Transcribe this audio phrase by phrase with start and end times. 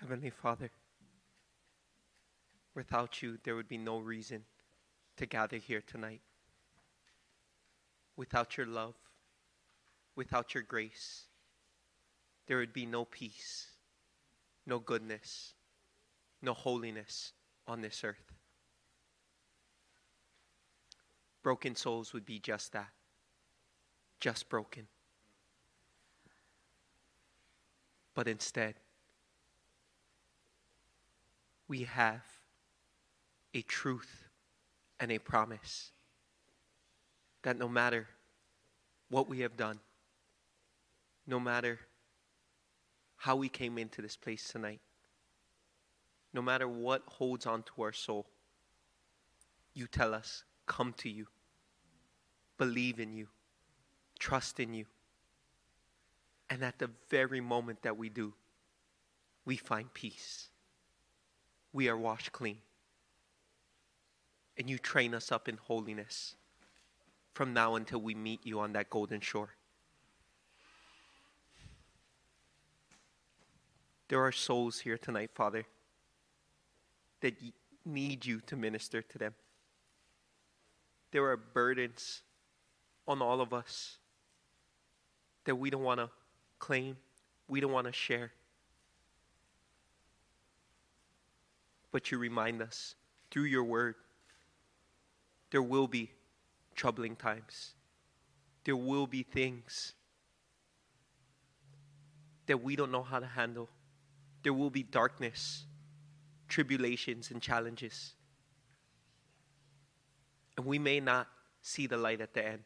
[0.00, 0.70] Heavenly Father,
[2.74, 4.44] without you, there would be no reason
[5.16, 6.22] to gather here tonight.
[8.16, 8.94] Without your love,
[10.16, 11.26] without your grace,
[12.46, 13.68] there would be no peace,
[14.66, 15.54] no goodness,
[16.40, 17.32] no holiness
[17.66, 18.32] on this earth.
[21.42, 22.90] Broken souls would be just that
[24.22, 24.86] just broken.
[28.14, 28.74] But instead,
[31.66, 32.22] we have
[33.52, 34.28] a truth
[35.00, 35.90] and a promise
[37.42, 38.06] that no matter
[39.10, 39.80] what we have done,
[41.26, 41.80] no matter
[43.16, 44.80] how we came into this place tonight,
[46.32, 48.28] no matter what holds on to our soul,
[49.74, 51.26] you tell us, come to you,
[52.56, 53.26] believe in you,
[54.22, 54.84] trust in you.
[56.48, 58.34] And at the very moment that we do,
[59.44, 60.48] we find peace.
[61.72, 62.58] We are washed clean.
[64.56, 66.36] And you train us up in holiness
[67.34, 69.56] from now until we meet you on that golden shore.
[74.08, 75.64] There are souls here tonight, Father,
[77.22, 77.34] that
[77.84, 79.34] need you to minister to them.
[81.10, 82.22] There are burdens
[83.08, 83.98] on all of us
[85.44, 86.10] that we don't want to
[86.58, 86.96] claim,
[87.48, 88.32] we don't want to share.
[91.90, 92.94] But you remind us
[93.30, 93.96] through your word
[95.50, 96.10] there will be
[96.74, 97.72] troubling times.
[98.64, 99.92] There will be things
[102.46, 103.68] that we don't know how to handle.
[104.42, 105.64] There will be darkness,
[106.48, 108.14] tribulations, and challenges.
[110.56, 111.28] And we may not
[111.60, 112.60] see the light at the end.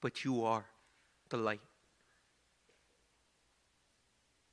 [0.00, 0.66] But you are
[1.28, 1.60] the light.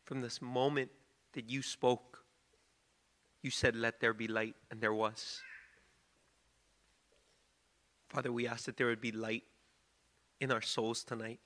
[0.06, 0.90] From this moment
[1.34, 2.24] that you spoke,
[3.42, 5.42] you said, Let there be light, and there was.
[8.10, 9.44] Father, we ask that there would be light
[10.40, 11.40] in our souls tonight,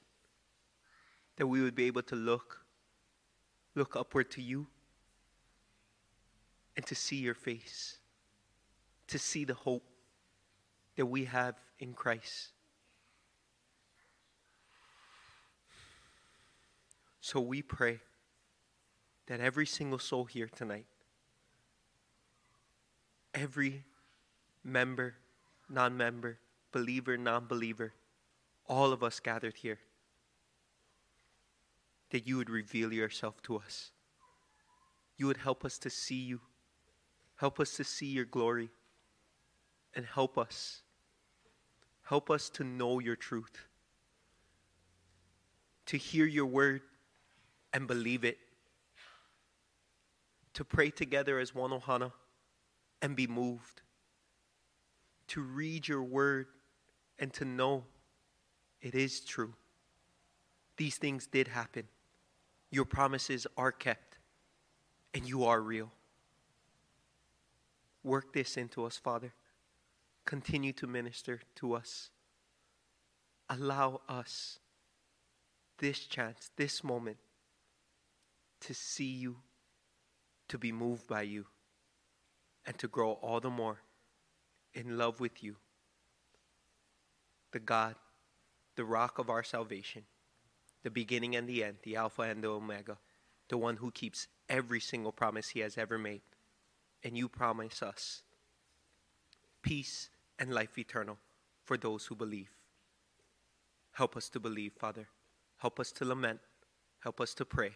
[1.38, 2.66] that we would be able to look,
[3.76, 4.68] look upward to you,
[6.78, 7.98] and to see your face,
[9.08, 9.84] to see the hope
[10.96, 12.50] that we have in Christ.
[17.22, 18.00] So we pray
[19.28, 20.88] that every single soul here tonight,
[23.36, 23.86] every
[24.64, 25.14] member,
[25.70, 26.40] non member,
[26.72, 27.94] believer, non believer,
[28.68, 29.78] all of us gathered here,
[32.10, 33.92] that you would reveal yourself to us.
[35.16, 36.42] You would help us to see you,
[37.36, 38.72] help us to see your glory,
[39.94, 40.82] and help us.
[42.04, 43.68] Help us to know your truth,
[45.86, 46.82] to hear your word,
[47.74, 48.38] and believe it.
[50.56, 52.12] To pray together as one Ohana
[53.02, 53.82] and be moved.
[55.30, 56.48] To read your word
[57.20, 57.86] and to know
[58.82, 59.54] it is true.
[60.78, 61.88] These things did happen.
[62.70, 64.18] Your promises are kept,
[65.14, 65.92] and you are real.
[68.04, 69.34] Work this into us, Father.
[70.26, 72.10] Continue to minister to us.
[73.50, 74.60] Allow us
[75.78, 77.18] this chance, this moment
[78.62, 79.38] to see you,
[80.48, 81.46] to be moved by you,
[82.66, 83.80] and to grow all the more
[84.74, 85.56] in love with you,
[87.52, 87.96] the God,
[88.76, 90.04] the rock of our salvation,
[90.84, 92.98] the beginning and the end, the Alpha and the Omega,
[93.50, 96.22] the one who keeps every single promise he has ever made.
[97.04, 98.22] And you promise us
[99.62, 100.10] peace
[100.40, 101.18] and life eternal
[101.66, 102.52] for those who believe.
[103.94, 105.08] Help us to believe, Father.
[105.58, 106.40] Help us to lament.
[107.00, 107.72] Help us to pray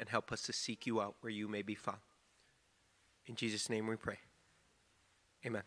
[0.00, 1.98] and help us to seek you out where you may be found.
[3.26, 4.18] In Jesus' name we pray.
[5.46, 5.62] Amen.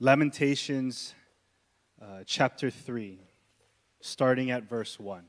[0.00, 1.14] Lamentations
[2.02, 3.20] uh, chapter 3,
[4.00, 5.24] starting at verse 1.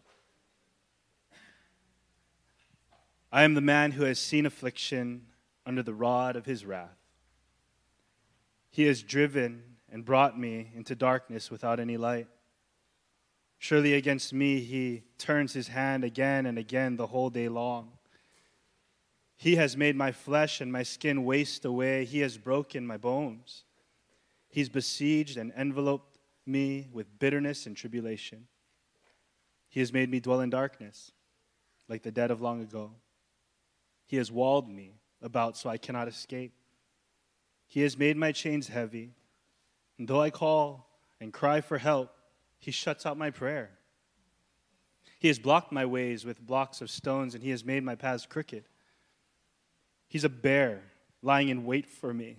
[3.32, 5.28] I am the man who has seen affliction
[5.66, 6.98] under the rod of his wrath.
[8.72, 12.28] He has driven and brought me into darkness without any light.
[13.60, 17.92] Surely against me he turns his hand again and again the whole day long.
[19.36, 22.06] He has made my flesh and my skin waste away.
[22.06, 23.64] He has broken my bones.
[24.50, 28.48] He's besieged and enveloped me with bitterness and tribulation.
[29.70, 31.12] He has made me dwell in darkness,
[31.88, 32.92] like the dead of long ago.
[34.06, 36.54] He has walled me about so I cannot escape.
[37.68, 39.12] He has made my chains heavy.
[40.00, 40.88] And though I call
[41.20, 42.17] and cry for help,
[42.60, 43.72] he shuts out my prayer.
[45.20, 48.26] He has blocked my ways with blocks of stones, and he has made my paths
[48.26, 48.66] crooked.
[50.08, 50.84] He's a bear
[51.22, 52.38] lying in wait for me,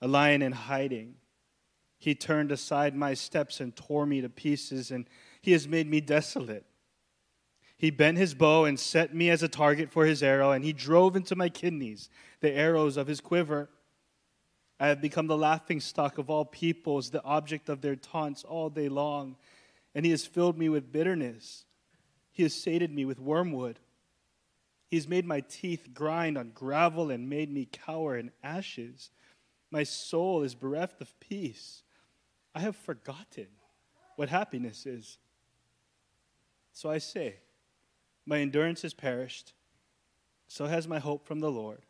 [0.00, 1.16] a lion in hiding.
[1.98, 5.06] He turned aside my steps and tore me to pieces, and
[5.40, 6.64] he has made me desolate.
[7.76, 10.72] He bent his bow and set me as a target for his arrow, and he
[10.72, 12.08] drove into my kidneys
[12.40, 13.68] the arrows of his quiver.
[14.78, 18.70] I have become the laughing stock of all peoples, the object of their taunts all
[18.70, 19.36] day long,
[19.94, 21.64] and he has filled me with bitterness.
[22.30, 23.78] He has sated me with wormwood.
[24.88, 29.10] He has made my teeth grind on gravel and made me cower in ashes.
[29.70, 31.82] My soul is bereft of peace.
[32.54, 33.46] I have forgotten
[34.16, 35.18] what happiness is.
[36.72, 37.36] So I say,
[38.26, 39.52] my endurance has perished,
[40.46, 41.82] so has my hope from the Lord.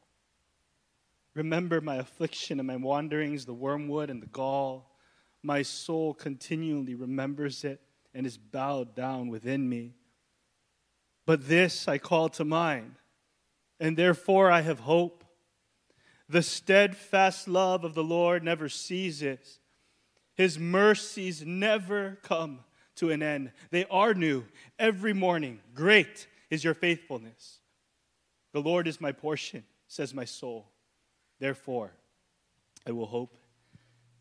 [1.34, 4.96] Remember my affliction and my wanderings, the wormwood and the gall.
[5.42, 7.80] My soul continually remembers it
[8.14, 9.94] and is bowed down within me.
[11.26, 12.96] But this I call to mind,
[13.78, 15.24] and therefore I have hope.
[16.28, 19.60] The steadfast love of the Lord never ceases,
[20.34, 22.60] His mercies never come
[22.96, 23.52] to an end.
[23.70, 24.44] They are new
[24.78, 25.60] every morning.
[25.74, 27.60] Great is your faithfulness.
[28.52, 30.68] The Lord is my portion, says my soul.
[31.40, 31.92] Therefore,
[32.86, 33.36] I will hope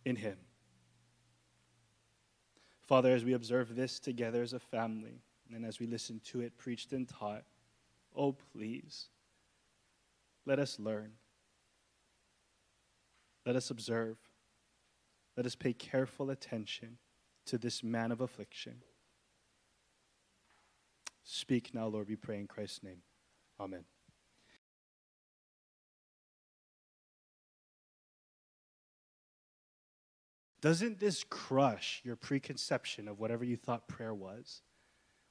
[0.06, 0.38] in him.
[2.92, 5.22] Father, as we observe this together as a family,
[5.56, 7.46] and as we listen to it preached and taught,
[8.14, 9.08] oh, please,
[10.46, 11.14] let us learn.
[13.46, 14.18] Let us observe.
[15.38, 16.98] Let us pay careful attention
[17.46, 18.84] to this man of affliction.
[21.24, 23.04] Speak now, Lord, we pray in Christ's name.
[23.58, 23.86] Amen.
[30.62, 34.62] Doesn't this crush your preconception of whatever you thought prayer was?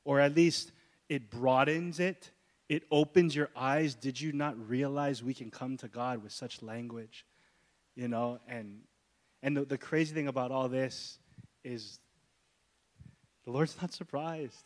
[0.04, 0.72] Or at least
[1.08, 2.30] it broadens it,
[2.68, 3.94] it opens your eyes.
[3.94, 7.24] Did you not realize we can come to God with such language?
[7.96, 8.80] You know, and
[9.42, 11.18] and the, the crazy thing about all this
[11.64, 11.98] is
[13.44, 14.64] the Lord's not surprised.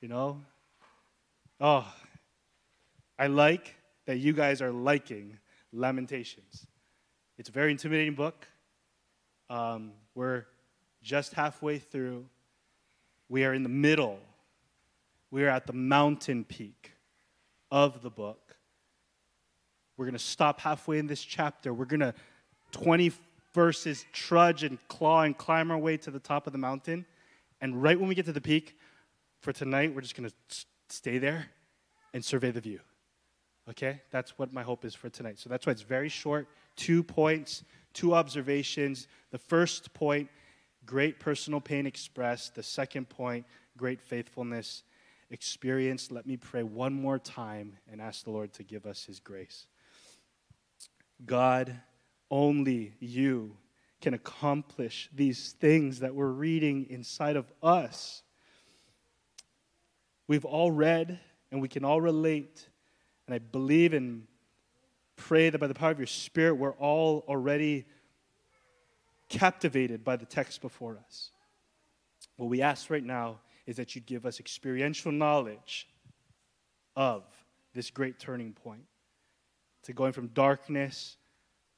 [0.00, 0.42] You know?
[1.60, 1.86] Oh,
[3.18, 3.76] I like
[4.06, 5.38] that you guys are liking
[5.72, 6.66] Lamentations.
[7.38, 8.46] It's a very intimidating book.
[9.52, 10.46] Um, we're
[11.02, 12.24] just halfway through.
[13.28, 14.18] We are in the middle.
[15.30, 16.92] We are at the mountain peak
[17.70, 18.56] of the book.
[19.98, 21.74] We're going to stop halfway in this chapter.
[21.74, 22.14] We're going to
[22.70, 23.12] 20
[23.52, 27.04] verses trudge and claw and climb our way to the top of the mountain.
[27.60, 28.78] And right when we get to the peak
[29.42, 31.44] for tonight, we're just going to stay there
[32.14, 32.80] and survey the view.
[33.68, 34.00] Okay?
[34.10, 35.38] That's what my hope is for tonight.
[35.38, 39.08] So that's why it's very short two points, two observations.
[39.30, 40.28] The first point,
[40.84, 42.54] great personal pain expressed.
[42.54, 43.46] The second point,
[43.76, 44.82] great faithfulness
[45.30, 46.12] experienced.
[46.12, 49.66] Let me pray one more time and ask the Lord to give us his grace.
[51.24, 51.80] God,
[52.30, 53.56] only you
[54.00, 58.22] can accomplish these things that we're reading inside of us.
[60.26, 61.20] We've all read
[61.50, 62.68] and we can all relate.
[63.26, 64.26] And I believe and
[65.16, 67.84] pray that by the power of your Spirit, we're all already
[69.28, 71.30] captivated by the text before us.
[72.36, 75.88] What we ask right now is that you'd give us experiential knowledge
[76.96, 77.24] of
[77.74, 78.84] this great turning point
[79.84, 81.16] to going from darkness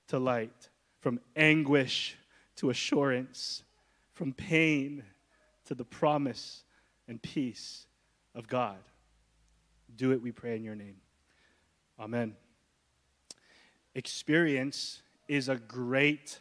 [0.09, 0.69] to light
[1.05, 2.17] from anguish
[2.57, 3.63] to assurance,
[4.15, 5.03] from pain
[5.67, 6.65] to the promise
[7.07, 7.87] and peace
[8.35, 8.79] of God.
[9.95, 10.97] Do it, we pray in your name.
[12.01, 12.35] Amen.
[13.95, 16.39] Experience is a great,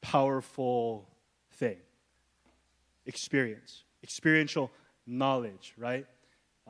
[0.00, 1.08] powerful
[1.52, 1.76] thing.
[3.06, 4.70] Experience, experiential
[5.06, 6.06] knowledge, right?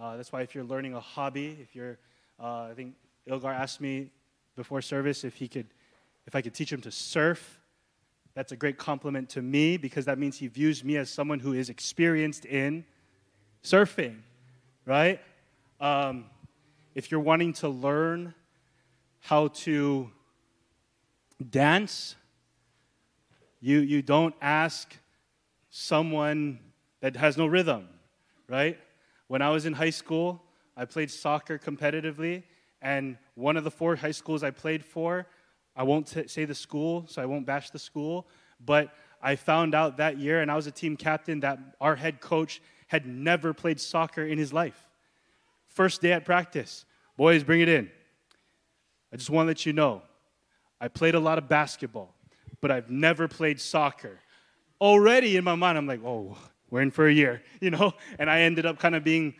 [0.01, 1.99] Uh, that's why if you're learning a hobby, if you're,
[2.41, 2.95] uh, I think
[3.29, 4.11] Ilgar asked me
[4.57, 5.67] before service if he could
[6.27, 7.61] if I could teach him to surf,
[8.35, 11.53] that's a great compliment to me because that means he views me as someone who
[11.53, 12.85] is experienced in
[13.63, 14.19] surfing,
[14.87, 15.21] right?
[15.81, 16.27] Um,
[16.95, 18.35] if you're wanting to learn
[19.23, 20.11] how to
[21.51, 22.17] dance,
[23.61, 24.97] you, you don't ask
[25.71, 26.59] someone
[27.01, 27.89] that has no rhythm,
[28.49, 28.79] right?
[29.29, 30.43] When I was in high school,
[30.77, 32.43] I played soccer competitively,
[32.83, 35.27] and one of the four high schools I played for,
[35.77, 38.27] I won't t- say the school, so I won't bash the school,
[38.65, 42.21] but I found out that year, and I was a team captain, that our head
[42.21, 44.89] coach had never played soccer in his life.
[45.69, 46.85] First day at practice,
[47.17, 47.89] boys, bring it in.
[49.13, 50.03] I just want to let you know
[50.81, 52.13] I played a lot of basketball,
[52.61, 54.19] but I've never played soccer.
[54.81, 56.37] Already in my mind, I'm like, oh,
[56.71, 57.93] we're in for a year, you know?
[58.19, 59.35] And I ended up kind of being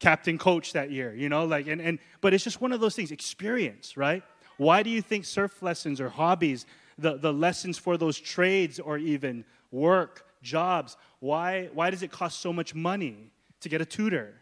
[0.00, 1.44] captain coach that year, you know?
[1.44, 4.22] Like, and, and, but it's just one of those things, experience, right?
[4.56, 6.64] Why do you think surf lessons or hobbies,
[6.96, 12.40] the, the lessons for those trades or even work, jobs, why, why does it cost
[12.40, 13.30] so much money
[13.60, 14.34] to get a tutor?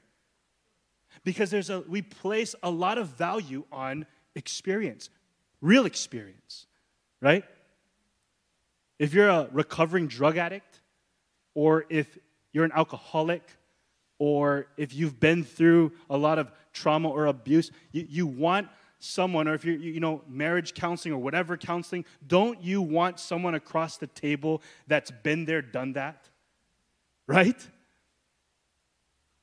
[1.25, 5.11] Because there's a, we place a lot of value on experience,
[5.61, 6.67] real experience,
[7.21, 7.45] right?
[8.99, 10.81] If you're a recovering drug addict,
[11.55, 12.19] or if
[12.53, 13.43] you're an alcoholic,
[14.19, 19.49] or if you've been through a lot of trauma or abuse, you, you want someone,
[19.49, 23.97] or if you're, you know, marriage counseling or whatever counseling, don't you want someone across
[23.97, 26.29] the table that's been there, done that?
[27.26, 27.57] Right?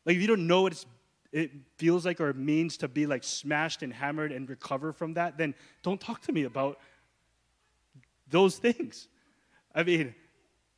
[0.05, 0.86] Like, if you don't know what it's
[1.31, 5.38] it feels like or means to be like smashed and hammered and recover from that,
[5.38, 6.79] then don't talk to me about
[8.29, 9.07] those things.
[9.73, 10.13] I mean,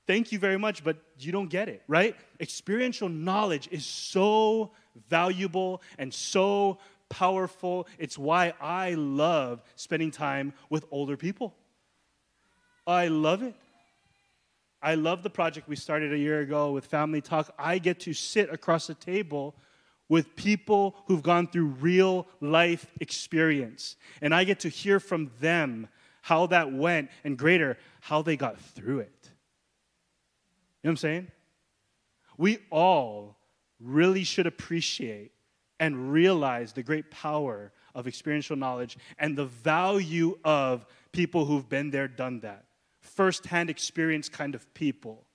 [0.06, 2.16] thank you very much, but you don't get it, right?
[2.40, 4.72] Experiential knowledge is so
[5.10, 6.78] valuable and so
[7.10, 7.88] powerful.
[7.98, 11.56] It's why I love spending time with older people.
[12.86, 13.56] I love it.
[14.82, 17.54] I love the project we started a year ago with Family Talk.
[17.58, 19.56] I get to sit across the table
[20.14, 23.96] with people who've gone through real life experience.
[24.22, 25.88] And I get to hear from them
[26.22, 29.20] how that went, and greater, how they got through it.
[29.24, 29.30] You
[30.84, 31.28] know what I'm saying?
[32.38, 33.38] We all
[33.80, 35.32] really should appreciate
[35.80, 41.90] and realize the great power of experiential knowledge and the value of people who've been
[41.90, 42.66] there, done that.
[43.02, 45.26] First hand experience kind of people.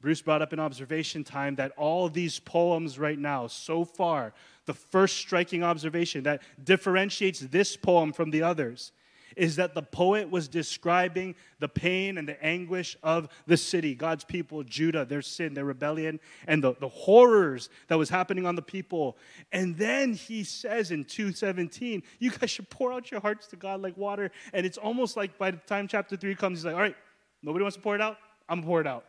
[0.00, 4.32] Bruce brought up in observation time that all these poems right now, so far,
[4.66, 8.92] the first striking observation that differentiates this poem from the others
[9.36, 14.24] is that the poet was describing the pain and the anguish of the city, God's
[14.24, 18.62] people, Judah, their sin, their rebellion, and the, the horrors that was happening on the
[18.62, 19.16] people.
[19.52, 23.80] And then he says in 217, you guys should pour out your hearts to God
[23.80, 24.30] like water.
[24.52, 26.96] And it's almost like by the time chapter 3 comes, he's like, all right,
[27.42, 28.18] nobody wants to pour it out?
[28.48, 29.04] I'm going to pour it out.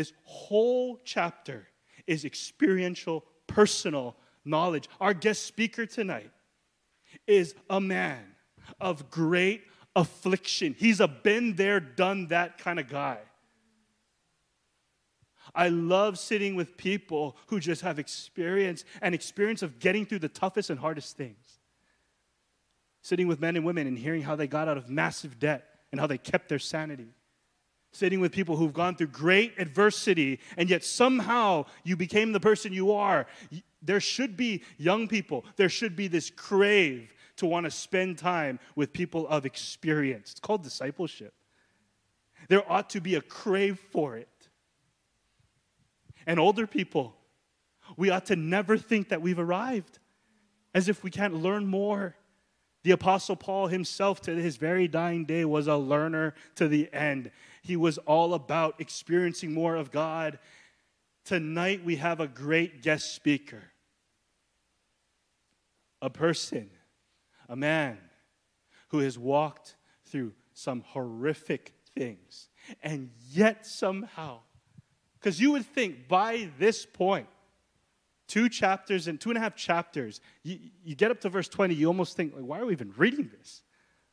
[0.00, 1.68] This whole chapter
[2.06, 4.16] is experiential, personal
[4.46, 4.88] knowledge.
[4.98, 6.30] Our guest speaker tonight
[7.26, 8.24] is a man
[8.80, 9.64] of great
[9.94, 10.74] affliction.
[10.78, 13.18] He's a been there, done that kind of guy.
[15.54, 20.30] I love sitting with people who just have experience and experience of getting through the
[20.30, 21.58] toughest and hardest things.
[23.02, 26.00] Sitting with men and women and hearing how they got out of massive debt and
[26.00, 27.12] how they kept their sanity
[27.92, 32.72] sitting with people who've gone through great adversity and yet somehow you became the person
[32.72, 33.26] you are.
[33.82, 38.58] There should be young people, there should be this crave to want to spend time
[38.76, 40.32] with people of experience.
[40.32, 41.32] It's called discipleship.
[42.48, 44.28] There ought to be a crave for it.
[46.26, 47.16] And older people,
[47.96, 49.98] we ought to never think that we've arrived
[50.74, 52.14] as if we can't learn more.
[52.82, 57.30] The Apostle Paul himself, to his very dying day, was a learner to the end.
[57.62, 60.38] He was all about experiencing more of God.
[61.24, 63.62] Tonight, we have a great guest speaker
[66.02, 66.70] a person,
[67.48, 67.98] a man
[68.88, 69.76] who has walked
[70.06, 72.48] through some horrific things.
[72.82, 74.38] And yet, somehow,
[75.18, 77.26] because you would think by this point,
[78.26, 81.74] two chapters and two and a half chapters, you, you get up to verse 20,
[81.74, 83.62] you almost think, like, why are we even reading this?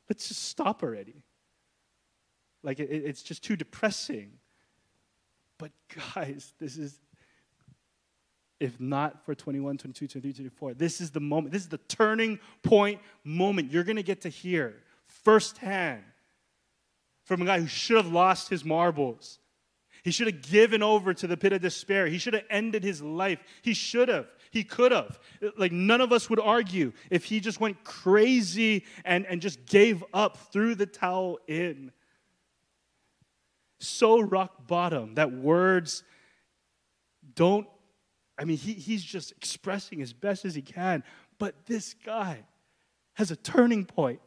[0.10, 1.24] Let's just stop already.
[2.64, 4.32] Like, it, it's just too depressing.
[5.58, 5.72] But,
[6.16, 7.00] guys, this is,
[8.60, 11.54] if not for 21, 22, 23, 24, this is the moment.
[11.54, 13.72] This is the turning point moment.
[13.72, 16.04] You're going to get to hear firsthand
[17.24, 19.40] from a guy who should have lost his marbles.
[20.04, 22.08] He should have given over to the pit of despair.
[22.08, 23.40] He should have ended his life.
[23.62, 24.28] He should have.
[24.52, 25.20] He could have.
[25.58, 30.04] Like, none of us would argue if he just went crazy and, and just gave
[30.14, 31.92] up, threw the towel in
[33.80, 36.04] so rock bottom that words
[37.36, 37.68] don't,
[38.38, 41.04] I mean, he, he's just expressing as best as he can.
[41.40, 42.44] But this guy
[43.14, 44.20] has a turning point.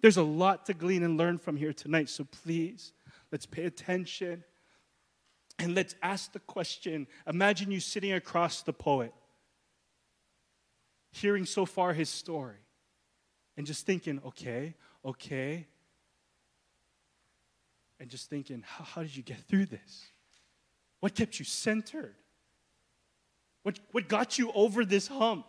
[0.00, 2.92] There's a lot to glean and learn from here tonight, so please,
[3.32, 4.44] let's pay attention
[5.58, 7.06] and let's ask the question.
[7.26, 9.14] Imagine you sitting across the poet,
[11.12, 12.58] hearing so far his story,
[13.56, 15.66] and just thinking, okay, okay,
[18.00, 20.04] and just thinking, how, how did you get through this?
[21.00, 22.14] What kept you centered?
[23.62, 25.46] What, what got you over this hump?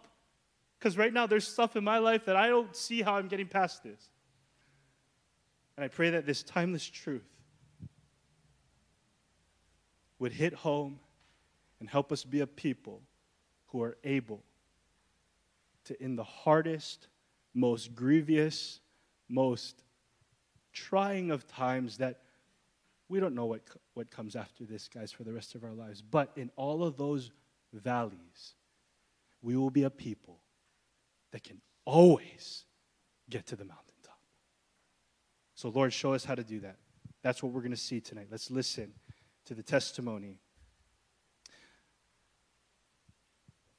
[0.80, 3.48] Because right now there's stuff in my life that I don't see how I'm getting
[3.48, 4.10] past this.
[5.76, 7.28] And I pray that this timeless truth
[10.20, 11.00] would hit home
[11.80, 13.02] and help us be a people
[13.68, 14.42] who are able
[15.86, 17.08] to, in the hardest,
[17.54, 18.80] most grievous,
[19.28, 19.84] most
[20.72, 22.22] trying of times that
[23.08, 23.62] we don't know what,
[23.94, 26.02] what comes after this, guys, for the rest of our lives.
[26.02, 27.32] But in all of those
[27.74, 28.56] valleys,
[29.42, 30.40] we will be a people
[31.32, 32.66] that can always
[33.30, 34.20] get to the mountaintop.
[35.54, 36.78] So, Lord, show us how to do that.
[37.22, 38.28] That's what we're going to see tonight.
[38.32, 38.94] Let's listen
[39.46, 40.40] to the testimony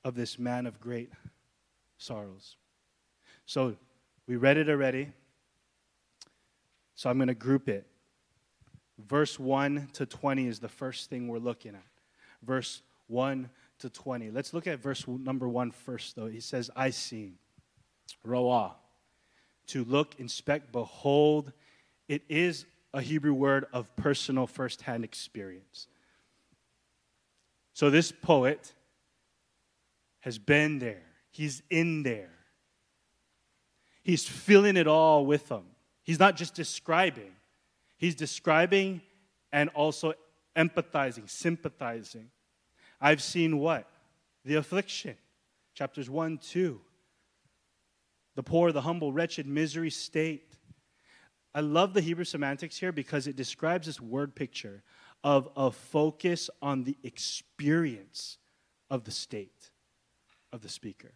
[0.05, 1.11] of this man of great
[1.99, 2.57] sorrows.
[3.45, 3.77] So,
[4.29, 5.13] we read it already.
[6.95, 7.87] So, I'm going to group it.
[8.99, 11.83] Verse 1 to 20 is the first thing we're looking at.
[12.43, 13.51] Verse 1
[13.81, 14.31] to 20.
[14.31, 16.27] Let's look at verse number 1 first, though.
[16.27, 17.35] He says, I see.
[18.25, 18.75] Roah.
[19.69, 21.53] To look, inspect, behold.
[22.09, 25.89] It is a Hebrew word of personal firsthand experience.
[27.75, 28.73] So this poet
[30.21, 32.31] has been there, he's in there.
[34.03, 35.65] He's feeling it all with them.
[36.05, 37.33] He's not just describing,
[37.97, 39.01] he's describing
[39.53, 40.15] and also
[40.57, 42.31] empathizing, sympathizing.
[43.01, 43.89] I've seen what?
[44.45, 45.17] The affliction.
[45.75, 46.81] Chapters 1, 2.
[48.35, 50.57] The poor, the humble, wretched, misery state.
[51.55, 54.83] I love the Hebrew semantics here because it describes this word picture
[55.25, 58.39] of a focus on the experience
[58.91, 59.71] of the state
[60.53, 61.13] of the speaker.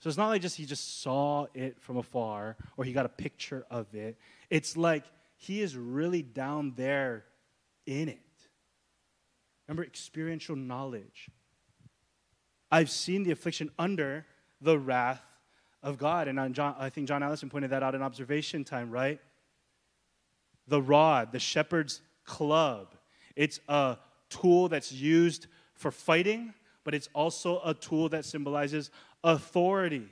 [0.00, 3.10] So it's not like just he just saw it from afar or he got a
[3.10, 4.18] picture of it.
[4.50, 5.04] It's like
[5.36, 7.24] he is really down there
[7.86, 8.18] in it.
[9.68, 11.28] Remember experiential knowledge.
[12.70, 14.26] I've seen the affliction under
[14.60, 15.22] the wrath
[15.82, 16.28] of God.
[16.28, 19.20] And John, I think John Allison pointed that out in observation time, right?
[20.66, 22.94] The rod, the shepherd's club.
[23.36, 23.98] It's a
[24.30, 28.90] tool that's used for fighting, but it's also a tool that symbolizes
[29.22, 30.08] authority.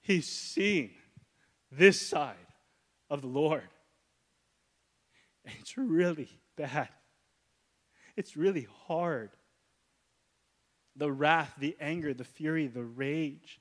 [0.00, 0.90] He's seen
[1.76, 2.36] this side
[3.10, 3.68] of the Lord.
[5.44, 6.88] It's really bad.
[8.16, 9.30] It's really hard
[10.96, 13.60] the wrath, the anger, the fury, the rage.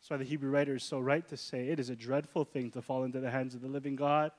[0.00, 2.70] That's why the Hebrew writer is so right to say it is a dreadful thing
[2.72, 4.32] to fall into the hands of the living God.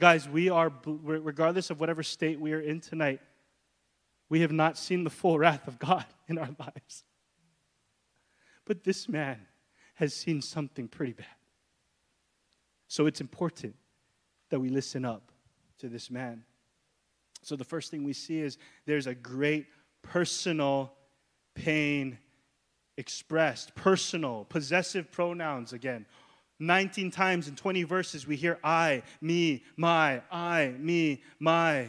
[0.00, 3.20] Guys, we are, regardless of whatever state we are in tonight,
[4.28, 7.04] we have not seen the full wrath of God in our lives.
[8.68, 9.38] But this man
[9.94, 11.26] has seen something pretty bad.
[12.86, 13.74] So it's important
[14.50, 15.32] that we listen up
[15.78, 16.44] to this man.
[17.42, 19.66] So the first thing we see is there's a great
[20.02, 20.92] personal
[21.54, 22.18] pain
[22.98, 26.04] expressed, personal, possessive pronouns again.
[26.60, 31.88] 19 times in 20 verses, we hear I, me, my, I, me, my.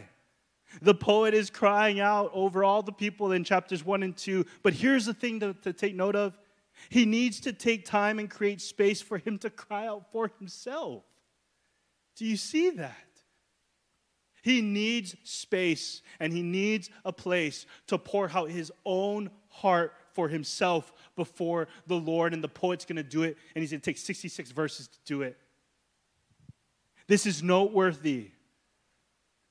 [0.80, 4.46] The poet is crying out over all the people in chapters 1 and 2.
[4.62, 6.38] But here's the thing to, to take note of
[6.88, 11.04] he needs to take time and create space for him to cry out for himself.
[12.16, 12.96] Do you see that?
[14.42, 20.28] He needs space and he needs a place to pour out his own heart for
[20.28, 22.32] himself before the Lord.
[22.32, 24.98] And the poet's going to do it, and he's going to take 66 verses to
[25.04, 25.36] do it.
[27.06, 28.30] This is noteworthy.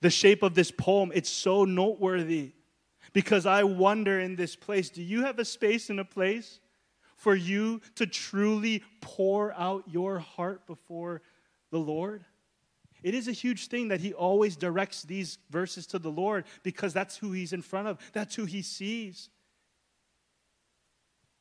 [0.01, 2.53] The shape of this poem, it's so noteworthy
[3.13, 6.59] because I wonder in this place do you have a space and a place
[7.19, 11.21] for you to truly pour out your heart before
[11.69, 12.23] the Lord?
[13.03, 16.93] It is a huge thing that he always directs these verses to the Lord because
[16.93, 19.29] that's who he's in front of, that's who he sees.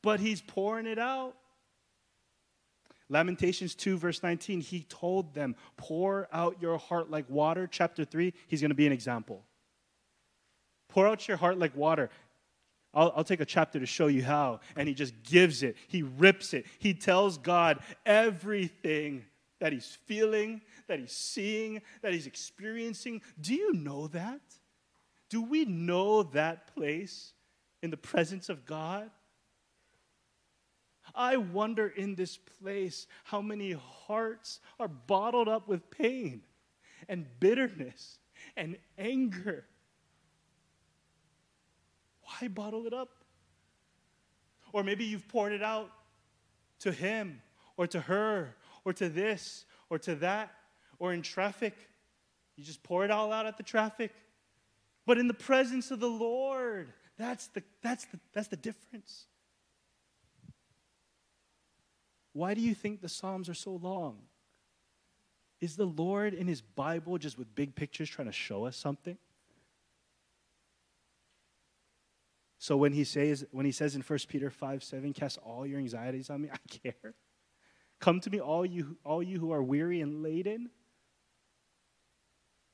[0.03, 1.37] But he's pouring it out.
[3.09, 7.67] Lamentations 2, verse 19, he told them, Pour out your heart like water.
[7.67, 9.45] Chapter 3, he's going to be an example.
[10.89, 12.11] Pour out your heart like water.
[12.95, 14.61] I'll, I'll, take a chapter to show you how.
[14.77, 16.67] And he just gives it, he rips it.
[16.79, 19.25] He tells God everything
[19.61, 23.23] that he's feeling, that he's seeing, that he's experiencing.
[23.41, 24.41] Do you know that?
[25.29, 27.33] Do we know that place
[27.83, 29.11] in the presence of God?
[31.15, 36.43] I wonder in this place how many hearts are bottled up with pain
[37.09, 38.19] and bitterness
[38.57, 39.67] and anger.
[42.29, 43.25] Why bottle it up?
[44.73, 45.91] Or maybe you've poured it out
[46.81, 47.41] to him
[47.77, 50.53] or to her or to this or to that
[50.99, 51.75] or in traffic.
[52.57, 54.13] You just pour it all out at the traffic.
[55.07, 56.93] but in the presence of the Lord.
[57.17, 59.25] That's the, that's the, that's the difference.
[62.35, 64.19] Why do you think the Psalms are so long?
[65.61, 69.17] Is the Lord in his Bible just with big pictures trying to show us something?
[72.59, 75.79] So when he says when he says in 1 Peter 5 7, cast all your
[75.79, 77.15] anxieties on me, I care.
[78.01, 80.71] Come to me, all you all you who are weary and laden.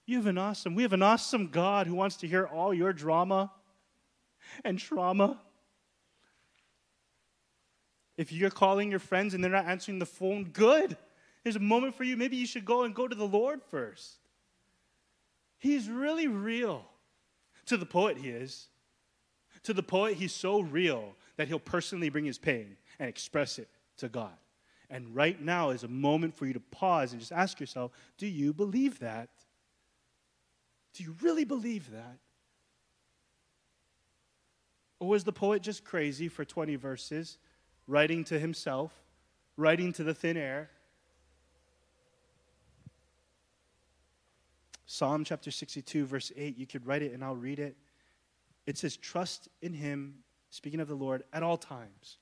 [0.06, 2.92] You have an awesome, we have an awesome God who wants to hear all your
[2.92, 3.50] drama
[4.62, 5.40] and trauma.
[8.16, 10.96] If you're calling your friends and they're not answering the phone, good.
[11.42, 12.16] There's a moment for you.
[12.16, 14.18] Maybe you should go and go to the Lord first.
[15.58, 16.84] He's really real.
[17.66, 18.68] To the poet, he is.
[19.64, 23.68] To the poet, he's so real that he'll personally bring his pain and express it
[23.98, 24.32] to God.
[24.90, 28.26] And right now is a moment for you to pause and just ask yourself do
[28.26, 29.30] you believe that?
[30.92, 32.18] Do you really believe that?
[35.00, 37.38] Or was the poet just crazy for 20 verses,
[37.86, 38.92] writing to himself,
[39.56, 40.70] writing to the thin air?
[44.86, 47.76] Psalm chapter 62, verse 8, you could write it and I'll read it.
[48.66, 50.16] It says, Trust in him,
[50.50, 52.18] speaking of the Lord, at all times.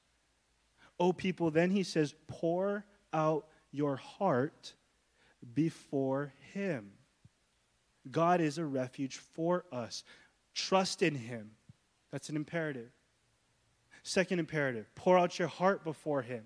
[0.98, 4.74] O people, then he says, Pour out your heart
[5.54, 6.92] before him.
[8.10, 10.04] God is a refuge for us.
[10.54, 11.52] Trust in him.
[12.10, 12.90] That's an imperative.
[14.02, 16.44] Second imperative pour out your heart before him.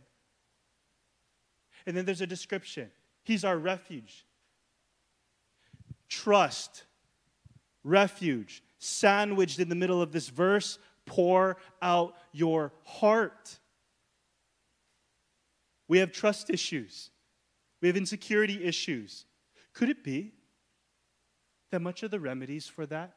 [1.87, 2.91] And then there's a description
[3.23, 4.25] He's our refuge.
[6.09, 6.85] Trust,
[7.83, 13.59] refuge, sandwiched in the middle of this verse, pour out your heart.
[15.88, 17.11] We have trust issues.
[17.81, 19.27] We have insecurity issues.
[19.72, 20.33] Could it be
[21.70, 23.14] that much of the remedies for that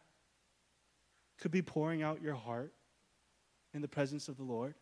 [1.39, 2.73] could be pouring out your heart
[3.73, 4.75] in the presence of the Lord?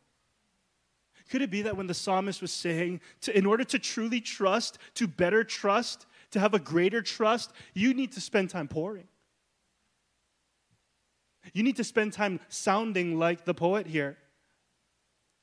[1.29, 4.77] Could it be that when the psalmist was saying, to, in order to truly trust,
[4.95, 9.07] to better trust, to have a greater trust, you need to spend time pouring?
[11.53, 14.17] You need to spend time sounding like the poet here.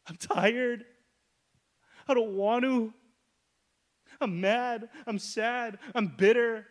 [0.06, 0.84] I'm tired.
[2.06, 2.92] I don't want to.
[4.20, 4.88] I'm mad.
[5.06, 5.78] I'm sad.
[5.94, 6.66] I'm bitter.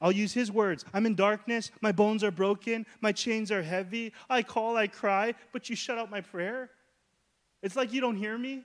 [0.00, 0.84] I'll use his words.
[0.92, 1.70] I'm in darkness.
[1.80, 2.84] My bones are broken.
[3.00, 4.12] My chains are heavy.
[4.28, 6.70] I call, I cry, but you shut out my prayer.
[7.62, 8.64] It's like you don't hear me.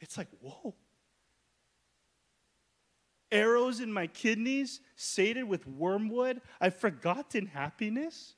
[0.00, 0.74] It's like, whoa.
[3.32, 6.40] Arrows in my kidneys, sated with wormwood.
[6.60, 8.34] I've forgotten happiness.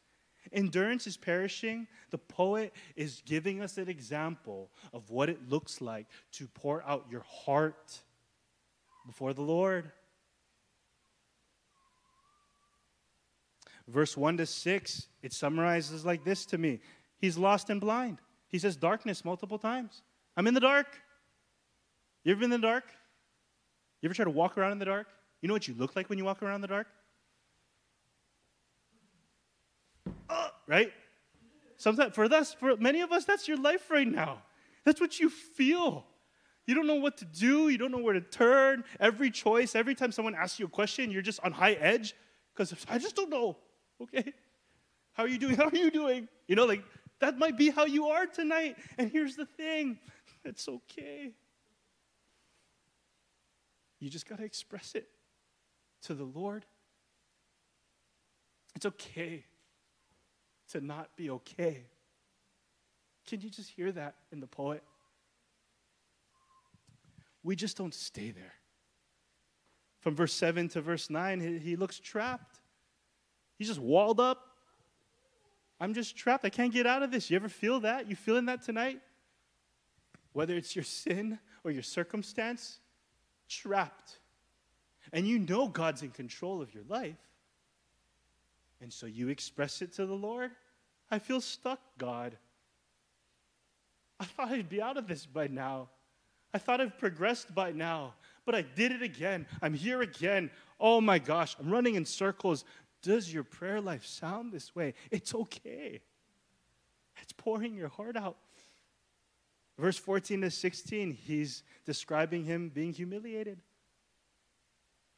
[0.52, 1.87] Endurance is perishing.
[2.11, 7.07] The poet is giving us an example of what it looks like to pour out
[7.11, 8.00] your heart
[9.07, 9.90] before the Lord.
[13.88, 16.81] Verse 1 to 6, it summarizes like this to me
[17.18, 18.18] He's lost and blind.
[18.48, 20.02] He says darkness multiple times.
[20.37, 20.87] I'm in the dark.
[22.24, 22.85] You ever been in the dark?
[24.03, 25.07] You ever try to walk around in the dark?
[25.41, 26.88] You know what you look like when you walk around in the dark?
[30.29, 30.93] Uh, right?
[31.77, 34.43] Sometimes for us, for many of us, that's your life right now.
[34.85, 36.05] That's what you feel.
[36.67, 37.69] You don't know what to do.
[37.69, 38.85] You don't know where to turn.
[39.01, 42.15] Every choice, every time someone asks you a question, you're just on high edge
[42.55, 43.57] because I just don't know.
[44.01, 44.33] Okay?
[45.12, 45.55] How are you doing?
[45.57, 46.29] How are you doing?
[46.49, 46.85] You know, like
[47.21, 48.77] that might be how you are tonight.
[48.99, 49.99] And here's the thing
[50.45, 51.33] it's okay.
[54.03, 55.07] You just got to express it
[56.03, 56.67] to the Lord.
[58.75, 59.45] It's okay
[60.73, 61.85] to not be okay.
[63.29, 64.83] Can you just hear that in the poet?
[67.45, 68.55] We just don't stay there.
[70.01, 72.59] From verse 7 to verse 9, he looks trapped.
[73.57, 74.49] He's just walled up.
[75.79, 76.45] I'm just trapped.
[76.45, 77.31] I can't get out of this.
[77.31, 78.11] You ever feel that?
[78.11, 78.99] You feeling that tonight?
[80.33, 82.81] Whether it's your sin or your circumstance,
[83.53, 84.19] trapped.
[85.12, 87.17] And you know God's in control of your life.
[88.81, 90.51] And so you express it to the Lord.
[91.11, 92.37] I feel stuck, God.
[94.19, 95.88] I thought I'd be out of this by now.
[96.55, 99.47] I thought I've progressed by now, but I did it again.
[99.61, 100.51] I'm here again.
[100.79, 102.65] Oh my gosh, I'm running in circles.
[103.03, 104.95] Does your prayer life sound this way?
[105.11, 106.01] It's okay.
[107.21, 108.37] It's pouring your heart out.
[109.83, 113.59] Verse 14 to 16, he's describing him being humiliated.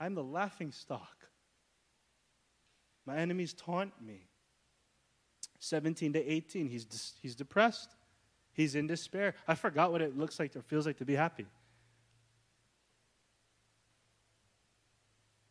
[0.01, 1.29] I'm the laughing stock.
[3.05, 4.23] My enemies taunt me.
[5.59, 7.95] 17 to 18, he's, he's depressed.
[8.55, 9.35] He's in despair.
[9.47, 11.45] I forgot what it looks like or feels like to be happy.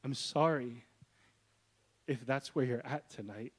[0.03, 0.85] I'm sorry.
[2.07, 3.53] if that's where you're at tonight.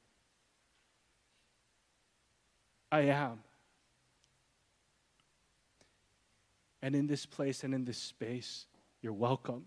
[2.91, 3.39] I am.
[6.85, 8.67] And in this place and in this space,
[9.01, 9.65] you're welcome.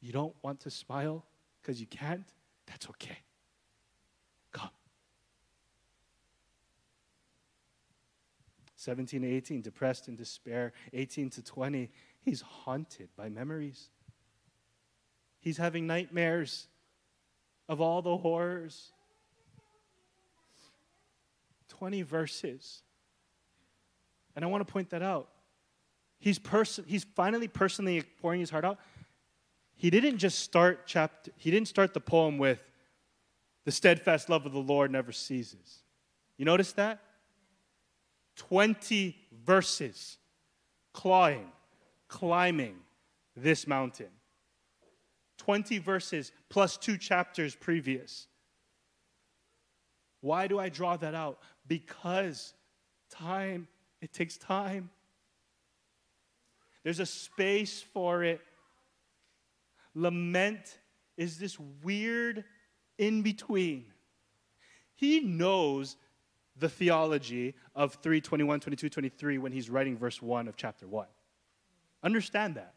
[0.00, 1.24] You don't want to smile
[1.60, 2.22] because you can't?
[2.68, 3.18] That's okay.
[4.52, 4.70] Come.
[8.76, 10.72] 17 to 18, depressed in despair.
[10.92, 11.90] 18 to 20,
[12.20, 13.90] he's haunted by memories.
[15.40, 16.68] He's having nightmares
[17.68, 18.92] of all the horrors.
[21.70, 22.84] 20 verses.
[24.36, 25.28] And I want to point that out.
[26.20, 28.78] He's, pers- he's finally personally pouring his heart out.
[29.74, 32.60] He didn't just start chapter, he didn't start the poem with
[33.64, 35.80] the steadfast love of the Lord never ceases.
[36.38, 37.00] You notice that?
[38.36, 40.18] 20 verses
[40.92, 41.46] clawing,
[42.08, 42.76] climbing
[43.34, 44.08] this mountain.
[45.38, 48.26] 20 verses plus two chapters previous.
[50.20, 51.38] Why do I draw that out?
[51.66, 52.54] Because
[53.10, 53.68] time,
[54.06, 54.88] it takes time.
[56.84, 58.40] There's a space for it.
[59.96, 60.78] Lament
[61.16, 62.44] is this weird
[62.98, 63.86] in between.
[64.94, 65.96] He knows
[66.56, 71.08] the theology of 3 21, 22, 23 when he's writing verse 1 of chapter 1.
[72.04, 72.74] Understand that.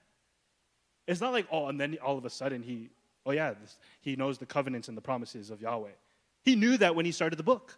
[1.07, 2.89] It's not like, oh, and then all of a sudden he,
[3.27, 5.91] oh yeah, this, he knows the covenants and the promises of Yahweh.
[6.41, 7.77] He knew that when he started the book.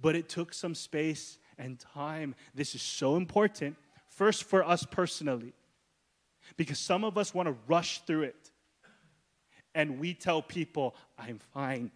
[0.00, 2.34] But it took some space and time.
[2.54, 3.76] This is so important,
[4.08, 5.52] first for us personally,
[6.56, 8.50] because some of us want to rush through it.
[9.74, 11.92] And we tell people, I'm fine.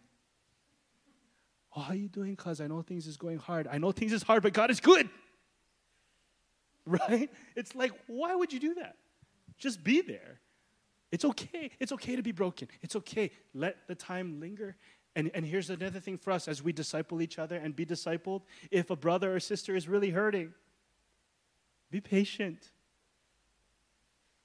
[1.75, 2.37] Oh, how are you doing?
[2.37, 3.67] Because I know things is going hard.
[3.67, 5.09] I know things is hard, but God is good.
[6.87, 7.31] Right?
[7.57, 8.97] It's like, why would you do that?
[9.57, 10.39] Just be there.
[11.11, 11.71] It's okay.
[11.81, 12.69] It's okay to be broken.
[12.83, 13.31] It's okay.
[13.55, 14.77] Let the time linger.
[15.17, 18.43] And, and here's another thing for us as we disciple each other and be discipled.
[18.71, 20.53] If a brother or sister is really hurting,
[21.91, 22.71] be patient,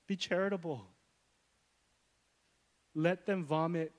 [0.06, 0.86] be charitable.
[2.94, 3.94] Let them vomit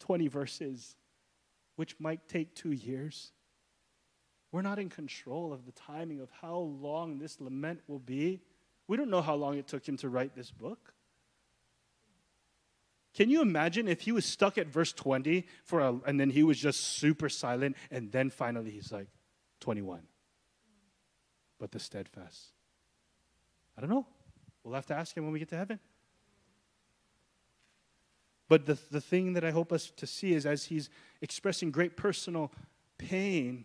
[0.00, 0.96] 20 verses,
[1.76, 3.32] which might take two years.
[4.52, 8.40] We're not in control of the timing of how long this lament will be.
[8.86, 10.94] We don't know how long it took him to write this book.
[13.18, 16.44] Can you imagine if he was stuck at verse 20 for a, and then he
[16.44, 19.08] was just super silent and then finally he's like
[19.58, 20.02] 21.
[21.58, 22.52] But the steadfast.
[23.76, 24.06] I don't know.
[24.62, 25.80] We'll have to ask him when we get to heaven.
[28.48, 30.88] But the, the thing that I hope us to see is as he's
[31.20, 32.52] expressing great personal
[32.98, 33.64] pain,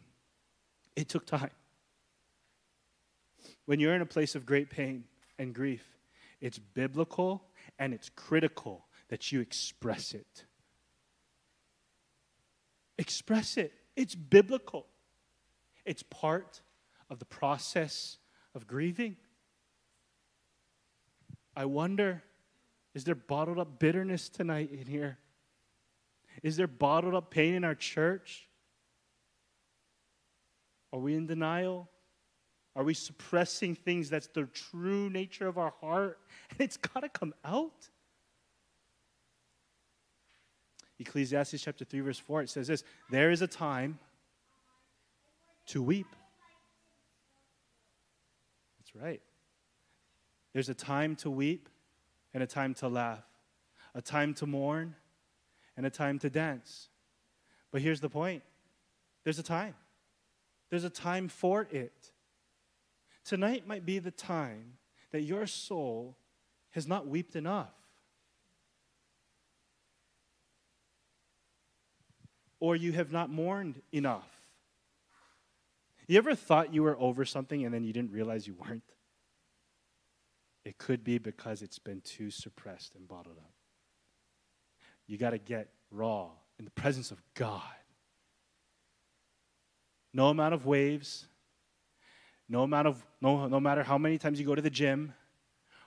[0.95, 1.51] it took time.
[3.67, 5.03] When you're in a place of great pain
[5.37, 5.85] and grief,
[6.41, 7.43] it's biblical
[7.77, 10.45] and it's critical that you express it.
[12.97, 13.71] Express it.
[13.95, 14.87] It's biblical.
[15.85, 16.63] It's part
[17.11, 18.17] of the process
[18.55, 19.17] of grieving.
[21.55, 22.23] I wonder
[22.95, 25.19] is there bottled up bitterness tonight in here?
[26.41, 28.49] Is there bottled up pain in our church?
[30.91, 31.87] Are we in denial?
[32.75, 36.17] Are we suppressing things that's the true nature of our heart?
[36.49, 37.89] And it's got to come out.
[41.03, 43.99] Ecclesiastes chapter 3, verse 4, it says this There is a time
[45.67, 46.07] to weep.
[48.79, 49.21] That's right.
[50.53, 51.69] There's a time to weep
[52.33, 53.23] and a time to laugh,
[53.95, 54.95] a time to mourn
[55.75, 56.89] and a time to dance.
[57.71, 58.43] But here's the point
[59.23, 59.75] there's a time,
[60.69, 62.11] there's a time for it.
[63.25, 64.73] Tonight might be the time
[65.11, 66.17] that your soul
[66.71, 67.71] has not wept enough.
[72.63, 74.29] Or you have not mourned enough.
[76.07, 78.89] You ever thought you were over something and then you didn't realize you weren't?
[80.63, 83.51] It could be because it's been too suppressed and bottled up.
[85.07, 87.61] You got to get raw in the presence of God.
[90.13, 91.25] No amount of waves,
[92.47, 95.13] no amount of no, no matter how many times you go to the gym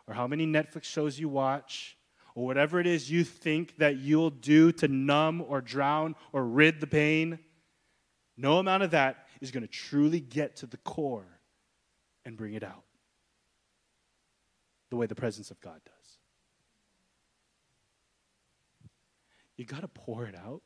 [0.06, 1.96] or how many Netflix shows you watch
[2.36, 6.80] or whatever it is you think that you'll do to numb or drown or rid
[6.80, 7.38] the pain,
[8.36, 11.40] no amount of that is going to truly get to the core
[12.26, 12.84] and bring it out
[14.90, 16.18] the way the presence of God does.
[19.56, 20.60] You got to pour it out.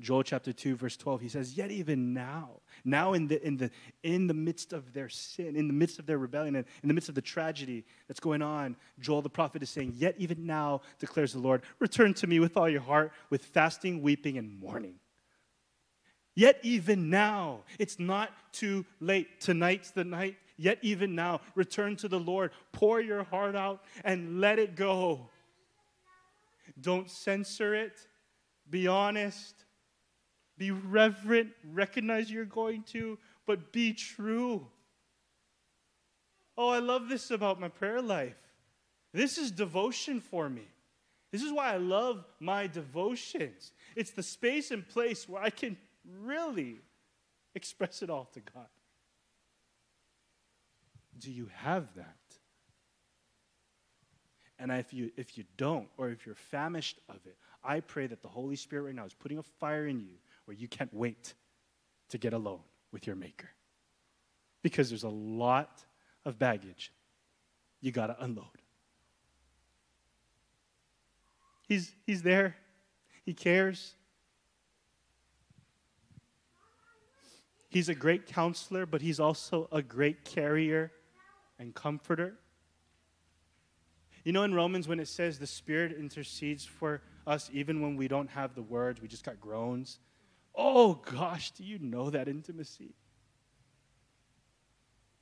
[0.00, 2.50] Joel chapter 2, verse 12, he says, Yet even now,
[2.84, 3.70] now in the, in the,
[4.02, 6.94] in the midst of their sin, in the midst of their rebellion, and in the
[6.94, 10.80] midst of the tragedy that's going on, Joel the prophet is saying, Yet even now,
[10.98, 14.94] declares the Lord, return to me with all your heart, with fasting, weeping, and mourning.
[16.34, 19.40] Yet even now, it's not too late.
[19.40, 20.36] Tonight's the night.
[20.56, 22.52] Yet even now, return to the Lord.
[22.72, 25.28] Pour your heart out and let it go.
[26.80, 28.06] Don't censor it.
[28.70, 29.64] Be honest.
[30.60, 31.52] Be reverent.
[31.72, 34.66] Recognize you're going to, but be true.
[36.58, 38.36] Oh, I love this about my prayer life.
[39.14, 40.68] This is devotion for me.
[41.32, 43.72] This is why I love my devotions.
[43.96, 45.78] It's the space and place where I can
[46.20, 46.76] really
[47.54, 48.68] express it all to God.
[51.18, 52.16] Do you have that?
[54.58, 58.20] And if you, if you don't, or if you're famished of it, I pray that
[58.20, 60.18] the Holy Spirit right now is putting a fire in you
[60.50, 61.34] where you can't wait
[62.08, 62.58] to get alone
[62.90, 63.48] with your Maker.
[64.62, 65.84] Because there's a lot
[66.24, 66.92] of baggage
[67.80, 68.46] you got to unload.
[71.68, 72.56] He's, he's there,
[73.24, 73.94] He cares.
[77.68, 80.90] He's a great counselor, but He's also a great carrier
[81.60, 82.34] and comforter.
[84.24, 88.08] You know, in Romans, when it says the Spirit intercedes for us even when we
[88.08, 90.00] don't have the words, we just got groans.
[90.54, 92.94] Oh gosh, do you know that intimacy?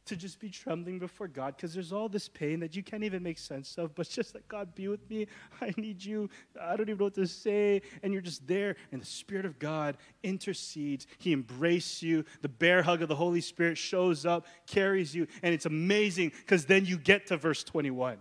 [0.06, 3.22] To just be trembling before God because there's all this pain that you can't even
[3.22, 5.26] make sense of, but just like, God, be with me.
[5.60, 6.30] I need you.
[6.58, 7.82] I don't even know what to say.
[8.02, 11.06] And you're just there, and the Spirit of God intercedes.
[11.18, 12.24] He embraces you.
[12.40, 16.64] The bear hug of the Holy Spirit shows up, carries you, and it's amazing because
[16.64, 18.18] then you get to verse 21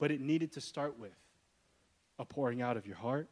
[0.00, 1.12] but it needed to start with
[2.18, 3.28] a pouring out of your heart.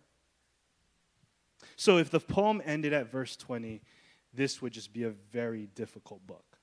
[1.76, 3.80] So if the poem ended at verse 20,
[4.32, 6.58] this would just be a very difficult book,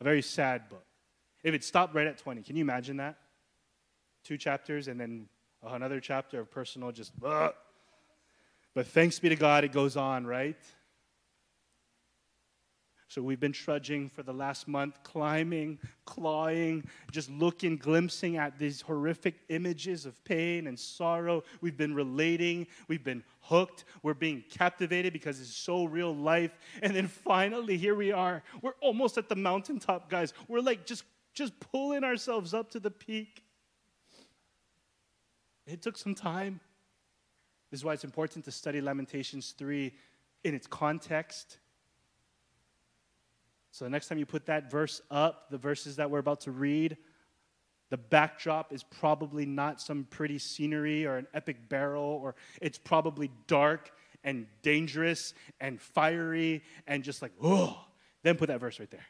[0.00, 0.84] a very sad book.
[1.42, 3.18] If it stopped right at 20, can you imagine that?
[4.24, 5.28] Two chapters and then
[5.62, 7.56] another chapter of personal just, but
[8.86, 10.56] thanks be to God, it goes on, right?
[13.08, 18.82] So we've been trudging for the last month, climbing, clawing, just looking, glimpsing at these
[18.82, 21.42] horrific images of pain and sorrow.
[21.62, 26.52] We've been relating, we've been hooked, we're being captivated because it's so real life.
[26.82, 28.42] And then finally, here we are.
[28.60, 30.34] We're almost at the mountaintop, guys.
[30.46, 33.42] We're like just, just pulling ourselves up to the peak.
[35.66, 36.60] It took some time.
[37.70, 39.94] This is why it's important to study Lamentations 3
[40.44, 41.58] in its context
[43.78, 46.50] so the next time you put that verse up, the verses that we're about to
[46.50, 46.96] read,
[47.90, 53.30] the backdrop is probably not some pretty scenery or an epic barrel, or it's probably
[53.46, 53.92] dark
[54.24, 57.80] and dangerous and fiery and just like, oh,
[58.24, 59.06] then put that verse right there.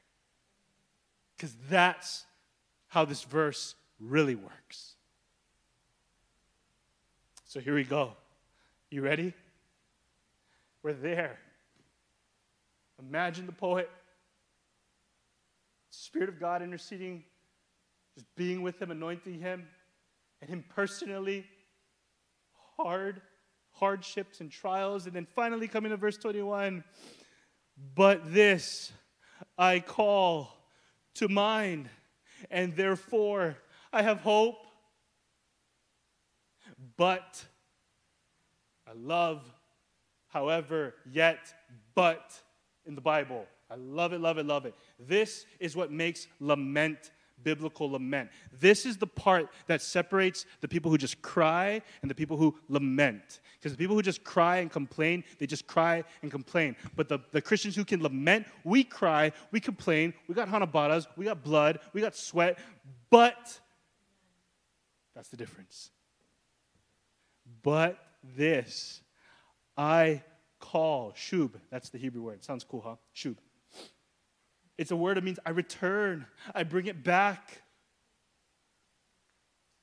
[1.35, 2.26] Because that's
[2.88, 4.96] how this verse really works.
[7.46, 8.12] So here we go.
[8.90, 9.33] You ready?
[10.83, 11.38] We're there.
[12.98, 13.88] Imagine the poet
[16.08, 17.22] Spirit of God interceding,
[18.14, 19.68] just being with him, anointing him,
[20.40, 21.44] and him personally,
[22.78, 23.20] hard
[23.72, 25.04] hardships and trials.
[25.04, 26.82] And then finally, coming to verse 21
[27.94, 28.90] But this
[29.58, 30.50] I call
[31.16, 31.90] to mind,
[32.50, 33.58] and therefore
[33.92, 34.66] I have hope.
[36.96, 37.44] But
[38.86, 39.42] I love,
[40.28, 41.52] however, yet,
[41.94, 42.32] but
[42.86, 43.46] in the Bible.
[43.70, 44.74] I love it, love it, love it.
[44.98, 47.10] This is what makes lament
[47.42, 48.30] biblical lament.
[48.58, 52.56] This is the part that separates the people who just cry and the people who
[52.68, 53.40] lament.
[53.58, 56.76] Because the people who just cry and complain, they just cry and complain.
[56.96, 61.24] But the, the Christians who can lament, we cry, we complain, we got hanabatas, we
[61.24, 62.58] got blood, we got sweat,
[63.10, 63.60] but
[65.14, 65.90] that's the difference.
[67.62, 67.98] But
[68.36, 69.00] this
[69.76, 70.22] I
[70.60, 72.44] call, shub, that's the Hebrew word.
[72.44, 72.96] Sounds cool, huh?
[73.14, 73.36] Shub.
[74.79, 76.24] It's a word that means I return,
[76.55, 77.62] I bring it back.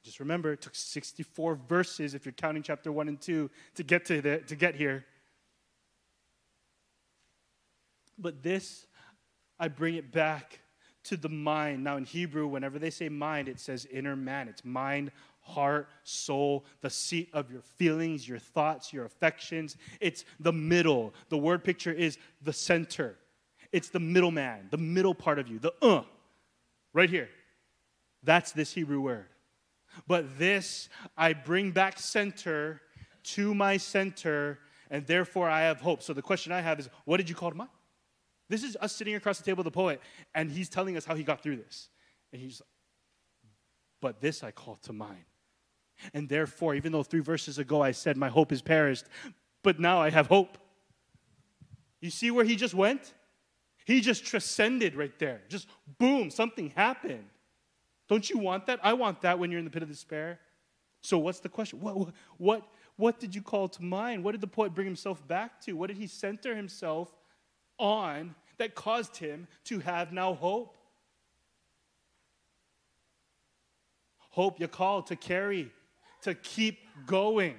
[0.04, 4.06] Just remember, it took 64 verses, if you're counting chapter 1 and 2, to get,
[4.06, 5.04] to, the, to get here.
[8.18, 8.86] But this,
[9.60, 10.60] I bring it back
[11.06, 11.84] to the mind.
[11.84, 14.48] Now, in Hebrew, whenever they say mind, it says inner man.
[14.48, 19.76] It's mind, heart, soul, the seat of your feelings, your thoughts, your affections.
[20.00, 21.14] It's the middle.
[21.30, 23.18] The word picture is the center.
[23.76, 26.04] It's the middleman, the middle part of you, the uh,
[26.94, 27.28] right here.
[28.24, 29.26] That's this Hebrew word.
[30.08, 32.80] But this I bring back center
[33.36, 34.60] to my center
[34.90, 36.04] and therefore I have hope.
[36.04, 37.70] So the question I have is, what did you call to mind?
[38.48, 40.00] This is us sitting across the table with the poet,
[40.34, 41.90] and he's telling us how he got through this.
[42.32, 42.62] And he's,
[44.00, 45.26] but this I call to mind.
[46.14, 49.04] And therefore, even though three verses ago I said my hope is perished,
[49.64, 50.58] but now I have hope.
[52.00, 53.14] You see where he just went?
[53.86, 55.42] He just transcended right there.
[55.48, 55.68] Just
[56.00, 57.26] boom, something happened.
[58.10, 58.80] Don't you want that?
[58.84, 60.40] I want that when you're in the pit of despair.
[61.02, 61.80] So, what's the question?
[61.80, 62.68] What, what,
[62.98, 64.24] what did you call to mind?
[64.24, 65.74] What did the poet bring himself back to?
[65.74, 67.14] What did he center himself
[67.78, 70.76] on that caused him to have now hope?
[74.32, 75.72] Hope you're called to carry,
[76.24, 77.56] to keep going.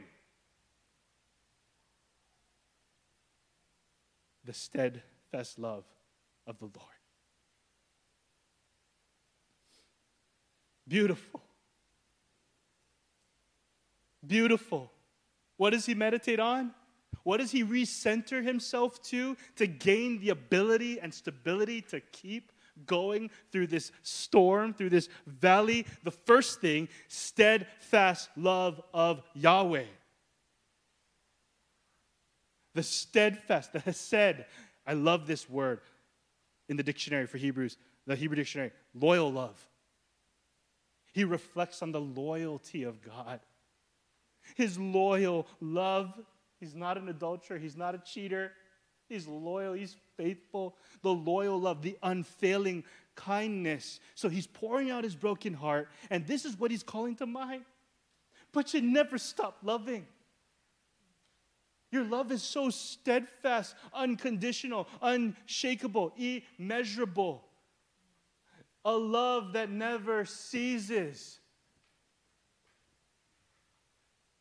[4.45, 5.85] The steadfast love
[6.47, 6.97] of the Lord.
[10.89, 11.43] Beautiful.
[14.25, 14.91] Beautiful.
[15.57, 16.73] What does he meditate on?
[17.23, 22.53] What does he recenter himself to to gain the ability and stability to keep
[22.85, 25.87] going through this storm, through this valley?
[26.05, 29.87] The first thing, steadfast love of Yahweh.
[32.75, 34.45] The steadfast, the hesed.
[34.87, 35.81] I love this word
[36.69, 39.59] in the dictionary for Hebrews, the Hebrew dictionary, loyal love.
[41.13, 43.41] He reflects on the loyalty of God.
[44.55, 46.13] His loyal love.
[46.61, 48.53] He's not an adulterer, he's not a cheater.
[49.09, 50.77] He's loyal, he's faithful.
[51.03, 54.01] The loyal love, the unfailing kindness.
[54.15, 57.63] So he's pouring out his broken heart, and this is what he's calling to mind.
[58.53, 60.07] But you never stop loving.
[61.91, 67.45] Your love is so steadfast, unconditional, unshakable, immeasurable.
[68.85, 71.41] A love that never ceases.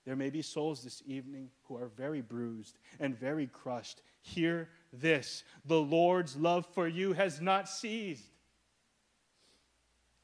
[0.06, 4.02] There may be souls this evening who are very bruised and very crushed.
[4.22, 8.24] Hear this the Lord's love for you has not ceased.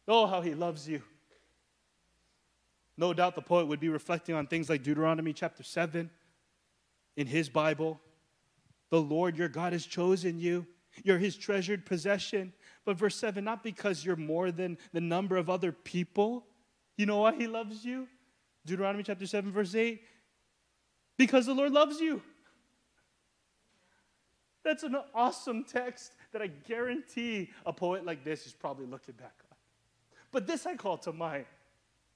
[0.08, 1.02] Oh, how he loves you.
[2.98, 6.10] No doubt the poet would be reflecting on things like Deuteronomy chapter 7
[7.16, 7.99] in his Bible.
[8.89, 10.66] The Lord your God has chosen you,
[11.03, 12.53] you're his treasured possession.
[12.86, 16.45] But verse 7 not because you're more than the number of other people.
[16.97, 18.07] You know why he loves you?
[18.66, 20.01] Deuteronomy chapter 7, verse 8.
[21.18, 22.22] Because the Lord loves you.
[24.64, 29.34] That's an awesome text that I guarantee a poet like this is probably looking back
[29.49, 29.57] on.
[30.32, 31.45] But this I call to mind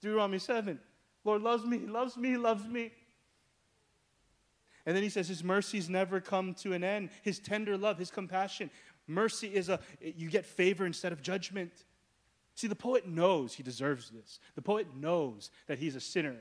[0.02, 0.80] Deuteronomy 7.
[1.24, 2.92] Lord loves me, he loves me, he loves me.
[4.86, 7.10] And then he says, His mercies never come to an end.
[7.22, 8.70] His tender love, His compassion.
[9.08, 11.72] Mercy is a, you get favor instead of judgment.
[12.56, 14.40] See, the poet knows he deserves this.
[14.56, 16.38] The poet knows that he's a sinner.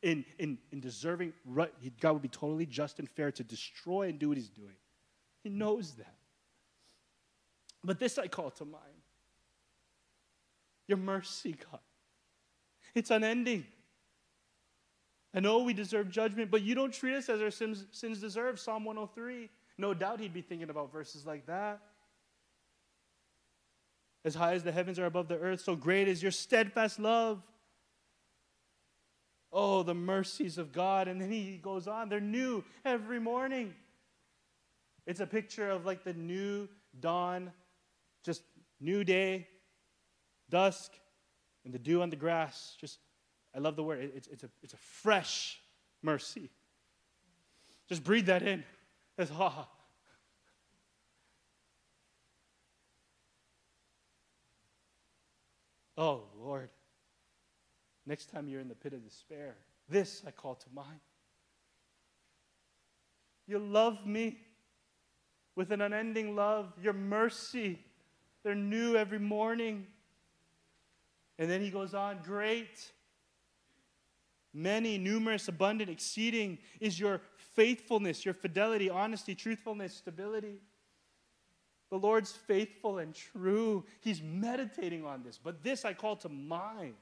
[0.00, 4.18] In, in, in deserving, right, God would be totally just and fair to destroy and
[4.18, 4.76] do what he's doing.
[5.42, 6.14] He knows that.
[7.84, 8.84] But this I call to mind
[10.86, 11.80] your mercy, God.
[12.94, 13.66] It's unending.
[15.38, 18.58] I know we deserve judgment, but you don't treat us as our sins, sins deserve.
[18.58, 19.48] Psalm 103.
[19.78, 21.78] No doubt he'd be thinking about verses like that.
[24.24, 27.40] As high as the heavens are above the earth, so great is your steadfast love.
[29.52, 31.06] Oh, the mercies of God.
[31.06, 33.74] And then he goes on, they're new every morning.
[35.06, 36.68] It's a picture of like the new
[36.98, 37.52] dawn,
[38.24, 38.42] just
[38.80, 39.46] new day,
[40.50, 40.90] dusk,
[41.64, 42.76] and the dew on the grass.
[42.80, 42.98] Just,
[43.54, 44.10] I love the word.
[44.14, 45.60] It's, it's, a, it's a fresh
[46.02, 46.50] mercy.
[47.88, 48.64] Just breathe that in.
[49.16, 49.68] That's ha.
[55.96, 56.70] Oh, Lord.
[58.06, 59.56] Next time you're in the pit of despair,
[59.88, 61.00] this I call to mind.
[63.46, 64.38] You love me
[65.56, 67.80] with an unending love, your mercy.
[68.44, 69.86] They're new every morning.
[71.38, 72.92] And then he goes on, great,
[74.58, 77.20] many, numerous, abundant, exceeding is your
[77.54, 80.60] faithfulness, your fidelity, honesty, truthfulness, stability.
[81.90, 83.84] The Lord's faithful and true.
[84.00, 86.94] He's meditating on this, but this I call to mind.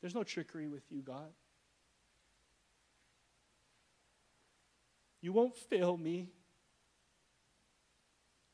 [0.00, 1.32] There's no trickery with you, God.
[5.20, 6.28] You won't fail me.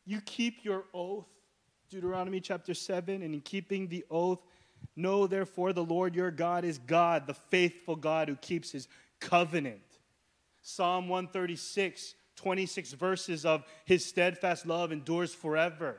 [0.07, 1.26] You keep your oath.
[1.95, 4.40] Deuteronomy chapter 7, and in keeping the oath,
[4.97, 8.88] know therefore the Lord your God is God, the faithful God who keeps his
[9.20, 9.80] covenant.
[10.61, 15.99] Psalm 136, 26 verses of his steadfast love endures forever.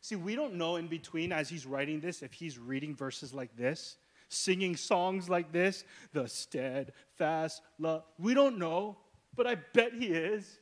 [0.00, 3.56] See, we don't know in between as he's writing this if he's reading verses like
[3.56, 3.96] this
[4.28, 5.84] singing songs like this?
[6.12, 8.04] The steadfast love.
[8.18, 8.96] We don't know,
[9.34, 10.60] but I bet He is.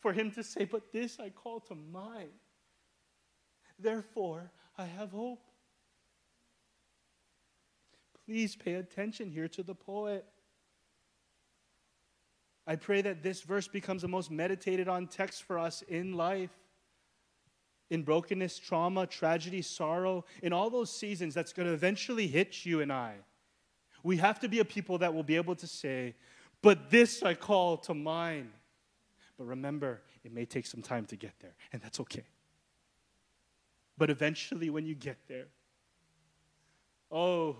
[0.00, 2.30] For Him to say, But this I call to mind.
[3.78, 5.42] Therefore, I have hope.
[8.26, 10.24] Please pay attention here to the poet.
[12.66, 16.50] I pray that this verse becomes the most meditated on text for us in life.
[17.90, 22.80] In brokenness, trauma, tragedy, sorrow, in all those seasons that's going to eventually hit you
[22.80, 23.16] and I.
[24.02, 26.14] We have to be a people that will be able to say,
[26.62, 28.50] But this I call to mind.
[29.36, 32.24] But remember, it may take some time to get there, and that's okay.
[33.96, 35.46] But eventually, when you get there,
[37.10, 37.56] oh,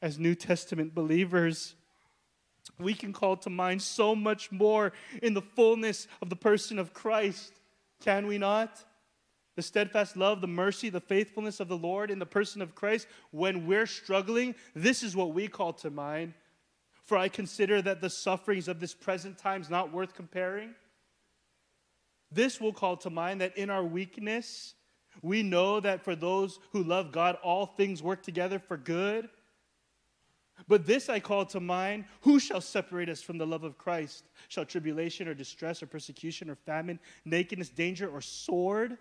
[0.00, 1.74] as New Testament believers,
[2.78, 4.92] we can call to mind so much more
[5.22, 7.52] in the fullness of the person of Christ,
[8.00, 8.84] can we not?
[9.56, 13.06] The steadfast love, the mercy, the faithfulness of the Lord in the person of Christ.
[13.30, 16.34] When we're struggling, this is what we call to mind.
[17.04, 20.74] For I consider that the sufferings of this present time is not worth comparing.
[22.32, 24.74] This will call to mind that in our weakness,
[25.22, 29.28] we know that for those who love God, all things work together for good.
[30.68, 34.24] But this I call to mind who shall separate us from the love of Christ?
[34.48, 38.96] Shall tribulation or distress or persecution or famine, nakedness, danger, or sword?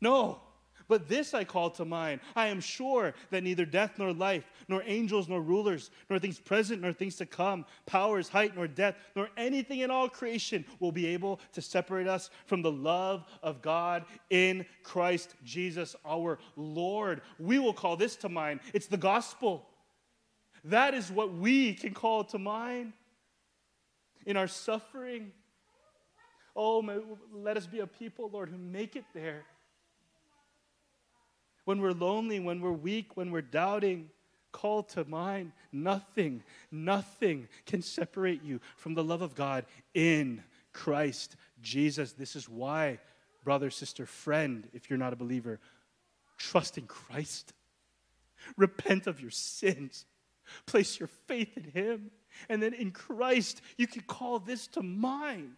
[0.00, 0.40] No.
[0.88, 2.20] But this I call to mind.
[2.34, 6.80] I am sure that neither death nor life, nor angels nor rulers, nor things present
[6.80, 11.06] nor things to come, powers, height nor depth, nor anything in all creation will be
[11.06, 17.20] able to separate us from the love of God in Christ Jesus our Lord.
[17.38, 18.60] We will call this to mind.
[18.72, 19.66] It's the gospel.
[20.64, 22.94] That is what we can call to mind
[24.24, 25.32] in our suffering.
[26.56, 26.82] Oh,
[27.32, 29.44] let us be a people, Lord, who make it there
[31.68, 34.08] when we're lonely, when we're weak, when we're doubting,
[34.52, 40.42] call to mind nothing, nothing can separate you from the love of God in
[40.72, 42.14] Christ Jesus.
[42.14, 43.00] This is why,
[43.44, 45.60] brother, sister, friend, if you're not a believer,
[46.38, 47.52] trust in Christ.
[48.56, 50.06] Repent of your sins.
[50.64, 52.10] Place your faith in Him.
[52.48, 55.50] And then in Christ, you can call this to mind.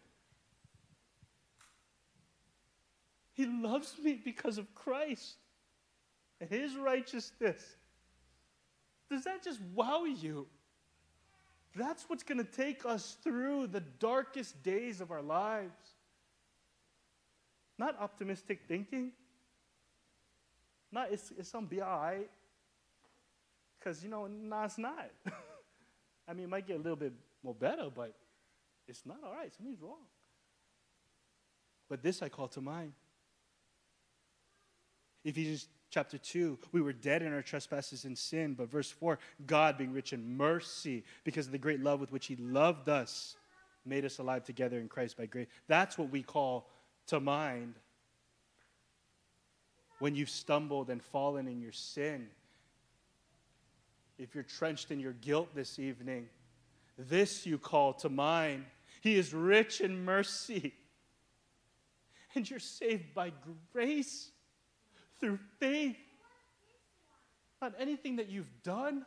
[3.32, 5.36] He loves me because of Christ
[6.40, 7.62] and his righteousness.
[9.10, 10.46] Does that just wow you?
[11.74, 15.94] That's what's going to take us through the darkest days of our lives.
[17.78, 19.12] Not optimistic thinking.
[20.92, 22.30] Not, it's, it's going to be all right.
[23.78, 25.10] Because, you know, no, it's not.
[26.28, 27.12] I mean, it might get a little bit
[27.42, 28.14] more better, but
[28.86, 29.52] it's not all right.
[29.54, 30.04] Something's wrong.
[31.88, 32.92] But this I call to mind.
[35.24, 38.54] Ephesians chapter 2, we were dead in our trespasses and sin.
[38.54, 42.26] But verse 4, God, being rich in mercy, because of the great love with which
[42.26, 43.36] He loved us,
[43.84, 45.48] made us alive together in Christ by grace.
[45.66, 46.68] That's what we call
[47.08, 47.74] to mind
[49.98, 52.28] when you've stumbled and fallen in your sin.
[54.18, 56.28] If you're trenched in your guilt this evening,
[56.98, 58.64] this you call to mind.
[59.00, 60.74] He is rich in mercy.
[62.34, 63.32] And you're saved by
[63.72, 64.30] grace
[65.20, 65.96] through faith.
[67.60, 69.04] Not anything that you've done.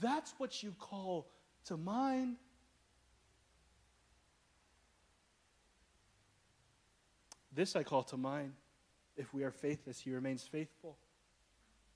[0.00, 1.28] That's what you call
[1.66, 2.36] to mind.
[7.52, 8.52] This I call to mind.
[9.16, 10.98] If we are faithless, he remains faithful.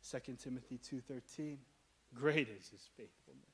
[0.03, 1.59] 2 Timothy 2:13.
[2.15, 3.45] Great is his faithfulness.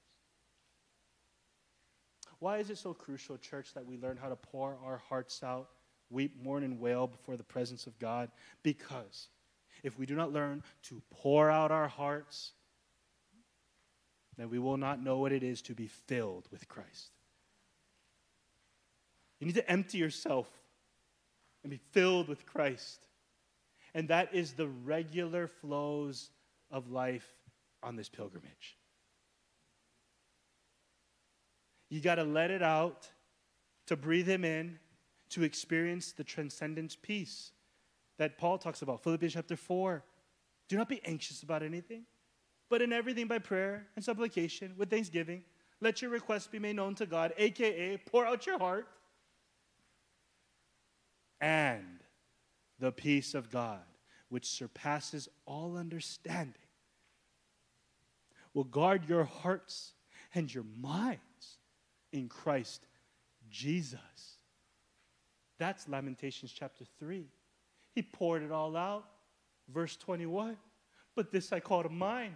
[2.38, 5.70] Why is it so crucial, church, that we learn how to pour our hearts out,
[6.10, 8.30] weep, mourn, and wail before the presence of God?
[8.62, 9.28] Because
[9.84, 12.52] if we do not learn to pour out our hearts,
[14.36, 17.12] then we will not know what it is to be filled with Christ.
[19.38, 20.48] You need to empty yourself
[21.62, 23.06] and be filled with Christ.
[23.94, 26.30] And that is the regular flows
[26.70, 27.28] of life
[27.82, 28.78] on this pilgrimage.
[31.90, 33.06] You got to let it out
[33.86, 34.78] to breathe Him in,
[35.30, 37.52] to experience the transcendent peace
[38.18, 40.02] that Paul talks about, Philippians chapter 4.
[40.68, 42.04] Do not be anxious about anything,
[42.70, 45.44] but in everything by prayer and supplication with thanksgiving,
[45.80, 48.88] let your requests be made known to God, aka pour out your heart.
[51.40, 52.00] And
[52.78, 53.82] the peace of God,
[54.28, 56.54] which surpasses all understanding,
[58.54, 59.92] will guard your hearts
[60.34, 61.58] and your minds
[62.12, 62.86] in Christ
[63.50, 64.38] Jesus.
[65.58, 67.26] That's Lamentations chapter 3.
[67.94, 69.04] He poured it all out.
[69.72, 70.56] Verse 21
[71.14, 72.34] But this I call to mind.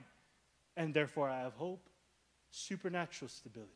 [0.77, 1.89] and therefore I have hope,
[2.51, 3.73] supernatural stability.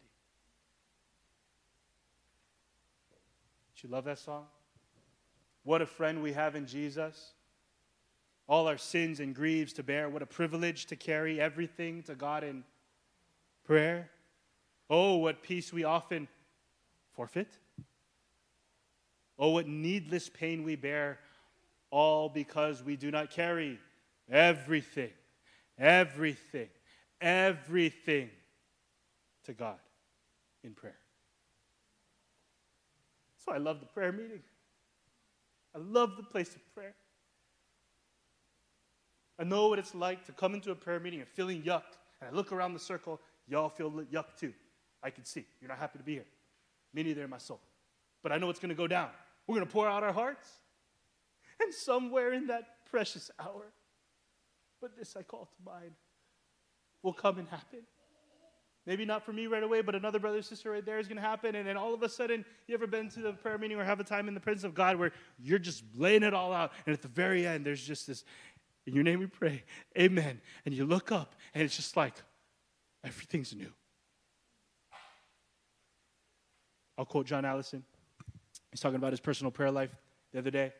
[3.76, 4.46] Do you love that song?
[5.64, 7.32] What a friend we have in Jesus.
[8.48, 10.08] All our sins and griefs to bear.
[10.08, 12.62] What a privilege to carry everything to God in
[13.64, 14.10] prayer.
[14.88, 16.28] Oh, what peace we often
[17.12, 17.58] forfeit.
[19.38, 21.18] Oh, what needless pain we bear,
[21.92, 23.78] all because we do not carry
[24.28, 25.10] everything,
[25.78, 26.68] everything,
[27.20, 28.30] everything
[29.44, 29.76] to God
[30.64, 30.96] in prayer.
[33.36, 34.42] That's why I love the prayer meeting.
[35.74, 36.94] I love the place of prayer.
[39.38, 41.98] I know what it's like to come into a prayer meeting and feeling yucked.
[42.20, 44.52] And I look around the circle, y'all feel yucked too.
[45.02, 45.44] I can see.
[45.60, 46.26] You're not happy to be here.
[46.94, 47.60] Me neither in my soul.
[48.22, 49.08] But I know it's going to go down.
[49.46, 50.48] We're going to pour out our hearts.
[51.62, 53.72] And somewhere in that precious hour,
[54.80, 55.92] but this I call to mind,
[57.02, 57.80] will come and happen.
[58.84, 61.22] Maybe not for me right away, but another brother sister right there is going to
[61.22, 61.54] happen.
[61.54, 64.00] And then all of a sudden, you ever been to the prayer meeting or have
[64.00, 66.72] a time in the presence of God where you're just laying it all out.
[66.84, 68.24] And at the very end, there's just this,
[68.86, 69.62] in your name we pray,
[69.96, 70.40] amen.
[70.64, 72.14] And you look up and it's just like,
[73.04, 73.72] everything's new.
[76.98, 77.84] I'll quote John Allison.
[78.72, 79.90] He's talking about his personal prayer life
[80.32, 80.72] the other day,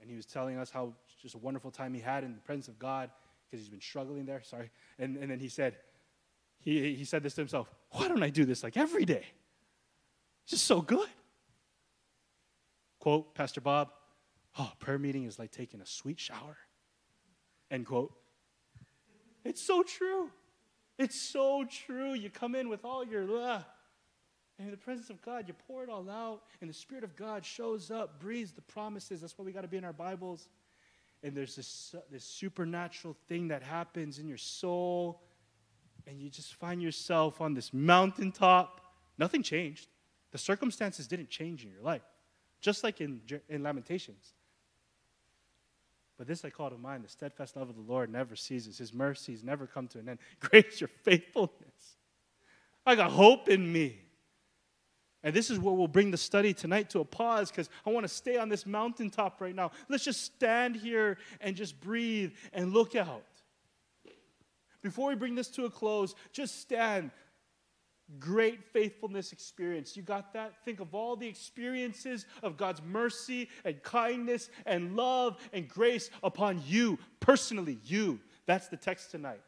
[0.00, 2.68] and he was telling us how just a wonderful time he had in the presence
[2.68, 3.10] of God
[3.44, 4.42] because he's been struggling there.
[4.42, 4.70] Sorry.
[4.98, 5.76] And, and then he said,
[6.60, 9.26] he, he said this to himself Why don't I do this like every day?
[10.44, 11.08] It's just so good.
[12.98, 13.90] Quote, Pastor Bob,
[14.58, 16.56] oh, prayer meeting is like taking a sweet shower.
[17.70, 18.12] End quote.
[19.44, 20.30] It's so true.
[20.98, 22.12] It's so true.
[22.12, 23.62] You come in with all your, uh,
[24.60, 27.16] and in the presence of God, you pour it all out, and the Spirit of
[27.16, 29.22] God shows up, breathes the promises.
[29.22, 30.48] That's why we got to be in our Bibles.
[31.22, 35.22] And there's this, this supernatural thing that happens in your soul,
[36.06, 38.82] and you just find yourself on this mountaintop.
[39.16, 39.88] Nothing changed.
[40.30, 42.04] The circumstances didn't change in your life,
[42.60, 44.34] just like in, in Lamentations.
[46.18, 48.92] But this I call to mind the steadfast love of the Lord never ceases, His
[48.92, 50.18] mercies never come to an end.
[50.40, 51.96] Great is your faithfulness.
[52.84, 54.00] I got hope in me.
[55.22, 58.04] And this is where we'll bring the study tonight to a pause because I want
[58.04, 59.70] to stay on this mountaintop right now.
[59.88, 63.24] Let's just stand here and just breathe and look out.
[64.82, 67.10] Before we bring this to a close, just stand.
[68.18, 69.96] Great faithfulness experience.
[69.96, 70.54] You got that?
[70.64, 76.62] Think of all the experiences of God's mercy and kindness and love and grace upon
[76.66, 78.18] you, personally, you.
[78.46, 79.42] That's the text tonight.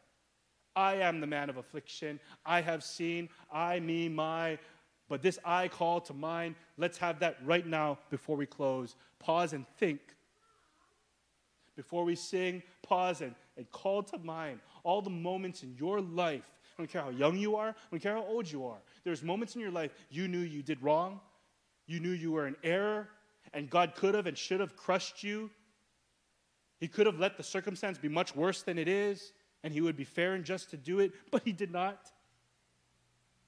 [0.77, 2.21] I am the man of affliction.
[2.47, 4.59] I have seen, I, me, my,
[5.13, 6.55] but this I call to mind.
[6.79, 8.97] Let's have that right now before we close.
[9.19, 10.01] Pause and think.
[11.77, 16.49] Before we sing, pause and, and call to mind all the moments in your life.
[16.65, 18.79] I don't care how young you are, I don't care how old you are.
[19.05, 21.21] There's moments in your life you knew you did wrong,
[21.87, 23.07] you knew you were in error,
[23.53, 25.51] and God could have and should have crushed you.
[26.81, 29.95] He could have let the circumstance be much worse than it is, and He would
[29.95, 32.11] be fair and just to do it, but He did not.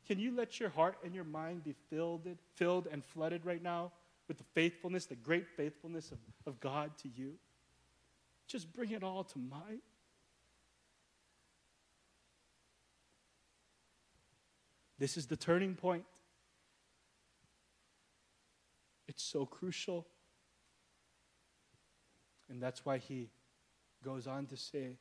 [0.07, 3.93] Can you let your heart and your mind be filled, filled and flooded right now
[4.29, 7.35] with the faithfulness, the great faithfulness of, of God to you?
[8.47, 9.81] Just bring it all to mind.
[14.99, 16.05] This is the turning point.
[19.09, 20.07] It's so crucial.
[22.51, 23.31] And that's why he
[24.05, 24.99] goes on to say,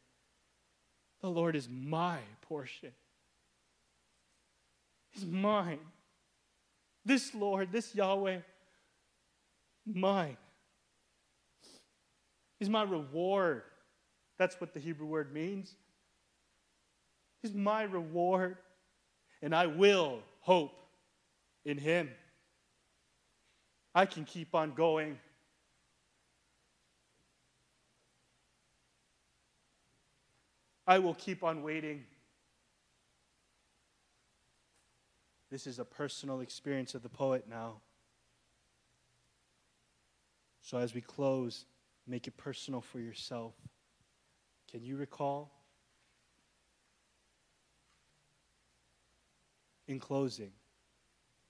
[1.21, 2.91] The Lord is my portion
[5.15, 5.79] is mine.
[7.05, 8.39] This Lord, this Yahweh,
[9.85, 10.37] mine.
[12.59, 13.63] is my reward.
[14.37, 15.75] That's what the Hebrew word means.
[17.41, 18.57] He's my reward.
[19.41, 20.79] And I will hope
[21.65, 22.09] in Him.
[23.93, 25.19] I can keep on going.
[30.87, 32.05] I will keep on waiting.
[35.53, 37.81] This is a personal experience of the poet now.
[40.61, 41.65] So as we close,
[42.07, 43.53] make it personal for yourself.
[44.71, 45.51] Can you recall?
[49.87, 50.49] In closing,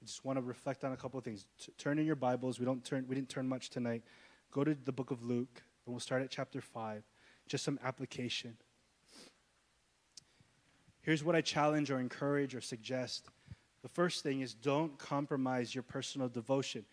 [0.01, 1.45] I just want to reflect on a couple of things.
[1.57, 2.59] T- turn in your Bibles.
[2.59, 3.05] We don't turn.
[3.07, 4.03] We didn't turn much tonight.
[4.51, 7.03] Go to the book of Luke, and we'll start at chapter five.
[7.47, 8.57] Just some application.
[11.03, 13.29] Here's what I challenge or encourage or suggest
[13.83, 16.85] the first thing is don't compromise your personal devotion.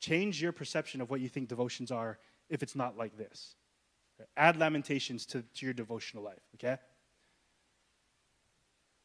[0.00, 2.18] Change your perception of what you think devotions are
[2.50, 3.54] if it's not like this.
[4.36, 6.76] Add lamentations to, to your devotional life, okay?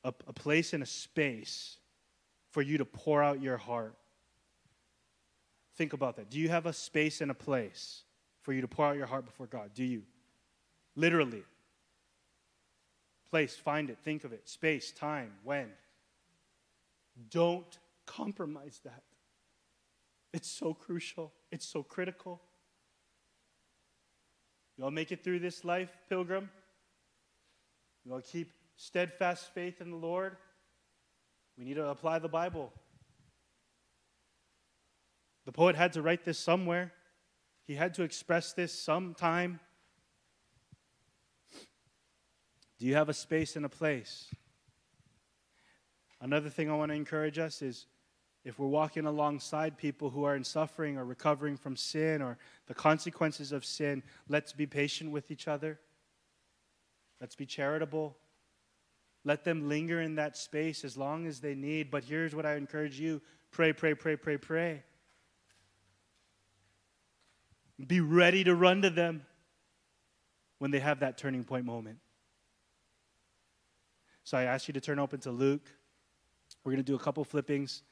[0.07, 1.77] a, a place and a space
[2.51, 3.95] for you to pour out your heart.
[5.75, 6.29] Think about that.
[6.29, 8.03] Do you have a space and a place
[8.41, 9.71] for you to pour out your heart before God?
[9.75, 10.03] Do you?
[10.95, 11.43] Literally.
[13.29, 14.47] Place, find it, think of it.
[14.47, 15.67] Space, time, when.
[17.29, 19.03] Don't compromise that.
[20.33, 22.41] It's so crucial, it's so critical.
[24.77, 26.49] You all make it through this life, pilgrim?
[28.05, 30.37] You all keep steadfast faith in the Lord?
[31.57, 32.71] We need to apply the Bible.
[35.45, 36.93] The poet had to write this somewhere.
[37.65, 39.59] He had to express this sometime.
[42.79, 44.27] Do you have a space and a place?
[46.21, 47.87] Another thing I want to encourage us is
[48.43, 52.73] if we're walking alongside people who are in suffering or recovering from sin or the
[52.73, 55.79] consequences of sin, let's be patient with each other.
[57.19, 58.15] Let's be charitable.
[59.23, 61.91] Let them linger in that space as long as they need.
[61.91, 63.21] But here's what I encourage you
[63.51, 64.83] pray, pray, pray, pray, pray.
[67.85, 69.25] Be ready to run to them
[70.59, 71.99] when they have that turning point moment.
[74.27, 75.71] So I ask you to turn open to Luke.
[76.65, 77.83] We're going to do a couple flippings.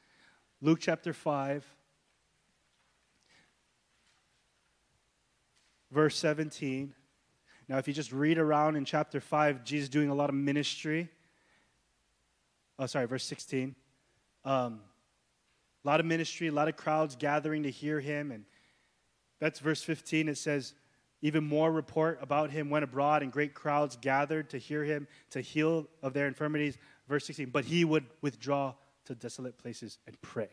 [0.60, 1.64] Luke chapter 5,
[5.90, 6.92] verse 17.
[7.70, 11.08] Now, if you just read around in chapter 5, Jesus doing a lot of ministry.
[12.78, 13.74] Oh, sorry, verse 16.
[14.44, 14.80] Um,
[15.86, 18.30] a lot of ministry, a lot of crowds gathering to hear him.
[18.30, 18.44] And
[19.40, 20.28] that's verse 15.
[20.28, 20.74] It says,
[21.26, 25.40] even more report about him went abroad, and great crowds gathered to hear him, to
[25.40, 26.78] heal of their infirmities.
[27.08, 27.50] Verse 16.
[27.50, 28.74] But he would withdraw
[29.06, 30.48] to desolate places and pray.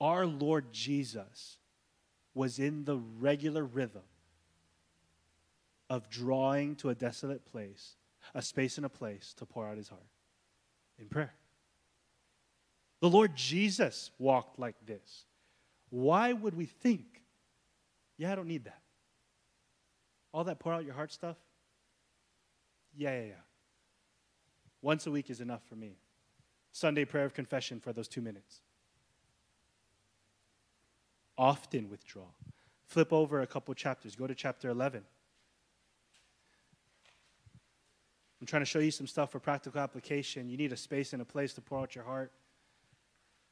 [0.00, 1.58] Our Lord Jesus
[2.34, 4.02] was in the regular rhythm
[5.88, 7.96] of drawing to a desolate place,
[8.34, 10.02] a space and a place to pour out his heart
[10.98, 11.34] in prayer.
[13.00, 15.24] The Lord Jesus walked like this.
[15.90, 17.22] Why would we think,
[18.16, 18.82] yeah, I don't need that?
[20.32, 21.36] All that pour out your heart stuff?
[22.96, 23.32] Yeah, yeah, yeah.
[24.82, 25.96] Once a week is enough for me.
[26.72, 28.60] Sunday prayer of confession for those two minutes.
[31.36, 32.26] Often withdraw.
[32.86, 34.16] Flip over a couple chapters.
[34.16, 35.02] Go to chapter 11.
[38.40, 40.48] I'm trying to show you some stuff for practical application.
[40.48, 42.32] You need a space and a place to pour out your heart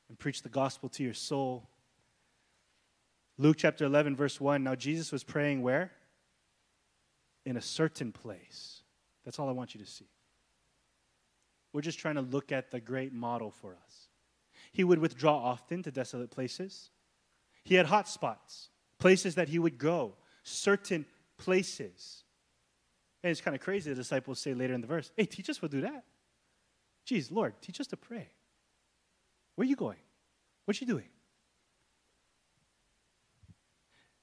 [0.08, 1.68] and preach the gospel to your soul.
[3.38, 4.62] Luke chapter 11, verse 1.
[4.62, 5.90] Now, Jesus was praying where?
[7.46, 8.82] In a certain place.
[9.24, 10.10] That's all I want you to see.
[11.72, 14.08] We're just trying to look at the great model for us.
[14.72, 16.90] He would withdraw often to desolate places.
[17.64, 21.06] He had hot spots, places that he would go, certain
[21.38, 22.24] places.
[23.22, 23.90] And it's kind of crazy.
[23.90, 26.04] The disciples say later in the verse, Hey, teach us what do that.
[27.04, 28.28] Geez, Lord, teach us to pray.
[29.54, 29.98] Where are you going?
[30.64, 31.08] What are you doing?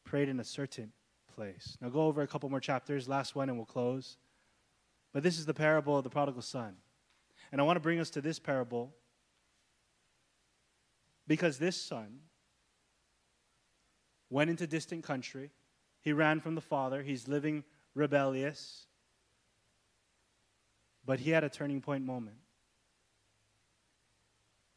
[0.03, 0.91] Prayed in a certain
[1.35, 1.77] place.
[1.81, 4.17] Now go over a couple more chapters, last one, and we'll close.
[5.11, 6.75] But this is the parable of the prodigal son.
[7.51, 8.93] And I want to bring us to this parable
[11.27, 12.19] because this son
[14.29, 15.51] went into distant country.
[16.01, 17.03] He ran from the father.
[17.03, 17.63] He's living
[17.93, 18.87] rebellious.
[21.05, 22.37] But he had a turning point moment.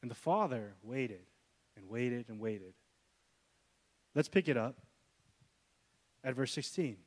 [0.02, 1.26] And the father waited
[1.76, 2.74] and waited and waited.
[4.14, 4.76] Let's pick it up
[6.27, 6.99] at verse 16.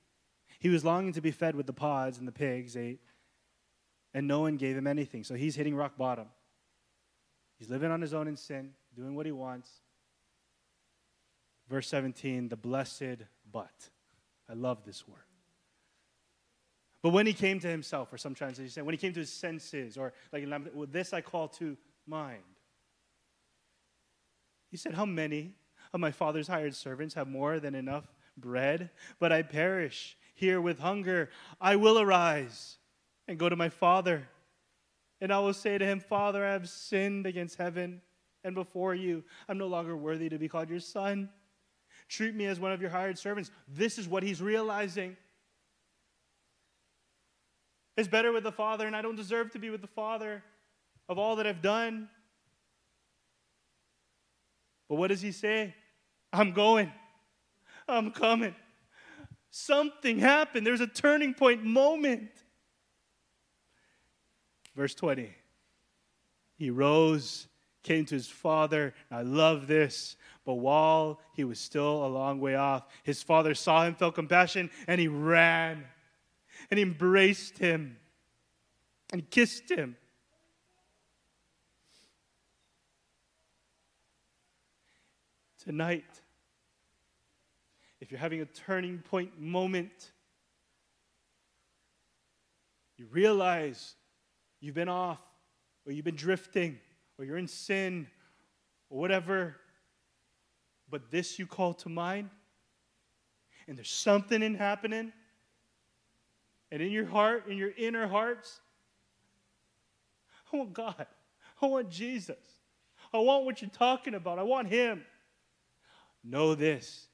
[0.57, 3.01] He was longing to be fed with the pods, and the pigs ate
[4.13, 5.23] and no one gave him anything.
[5.23, 6.27] So he's hitting rock bottom.
[7.57, 9.69] He's living on his own in sin, doing what he wants.
[11.69, 13.89] Verse 17, the blessed but.
[14.49, 15.19] I love this word.
[17.03, 19.31] But when he came to himself, or some translations say, when he came to his
[19.31, 22.41] senses, or like well, this I call to mind.
[24.71, 25.53] He said, How many
[25.93, 28.05] of my father's hired servants have more than enough
[28.41, 28.89] bread?
[29.19, 31.29] But I perish here with hunger.
[31.59, 32.77] I will arise
[33.27, 34.27] and go to my father.
[35.21, 38.01] And I will say to him, Father, I have sinned against heaven
[38.43, 39.23] and before you.
[39.47, 41.29] I'm no longer worthy to be called your son.
[42.07, 43.51] Treat me as one of your hired servants.
[43.67, 45.17] This is what he's realizing.
[47.97, 50.41] It's better with the Father, and I don't deserve to be with the Father
[51.09, 52.07] of all that I've done.
[54.87, 55.75] But what does he say?
[56.31, 56.91] I'm going.
[57.89, 58.55] I'm coming.
[59.51, 60.65] Something happened.
[60.65, 62.29] There's a turning point moment.
[64.75, 65.33] Verse 20.
[66.55, 67.47] He rose,
[67.83, 68.93] came to his father.
[69.09, 70.15] I love this.
[70.45, 74.69] But while he was still a long way off, his father saw him, felt compassion,
[74.87, 75.85] and he ran
[76.69, 77.97] and embraced him
[79.11, 79.95] and kissed him.
[85.63, 86.05] Tonight,
[87.99, 90.11] if you're having a turning point moment,
[92.97, 93.95] you realize
[94.59, 95.19] you've been off,
[95.85, 96.79] or you've been drifting,
[97.17, 98.07] or you're in sin,
[98.89, 99.55] or whatever,
[100.89, 102.29] but this you call to mind,
[103.67, 105.13] and there's something in happening,
[106.71, 108.59] and in your heart, in your inner hearts,
[110.51, 111.05] I want God.
[111.61, 112.37] I want Jesus.
[113.13, 114.39] I want what you're talking about.
[114.39, 115.03] I want Him.
[116.23, 117.08] Know this.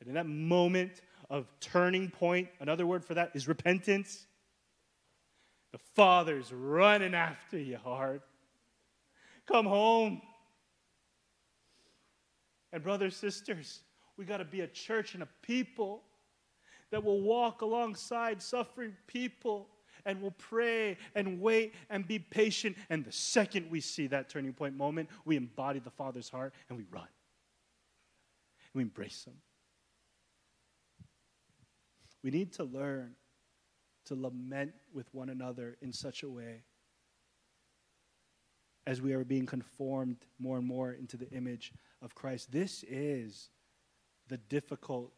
[0.00, 4.26] And in that moment of turning point, another word for that is repentance.
[5.72, 8.22] The Father's running after you hard.
[9.46, 10.22] Come home.
[12.72, 13.80] And, brothers, sisters,
[14.16, 16.02] we got to be a church and a people
[16.90, 19.68] that will walk alongside suffering people
[20.04, 22.76] and will pray and wait and be patient.
[22.90, 26.78] And the second we see that turning point moment, we embody the Father's heart and
[26.78, 27.02] we run.
[27.02, 29.34] And we embrace Him.
[32.26, 33.14] We need to learn
[34.06, 36.64] to lament with one another in such a way
[38.84, 41.72] as we are being conformed more and more into the image
[42.02, 42.50] of Christ.
[42.50, 43.50] This is
[44.26, 45.12] the difficult,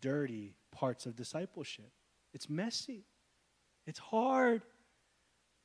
[0.00, 1.92] dirty parts of discipleship.
[2.32, 3.04] It's messy,
[3.86, 4.62] it's hard.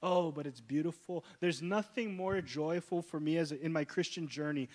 [0.03, 1.23] Oh, but it's beautiful.
[1.39, 4.67] There's nothing more joyful for me as a, in my Christian journey.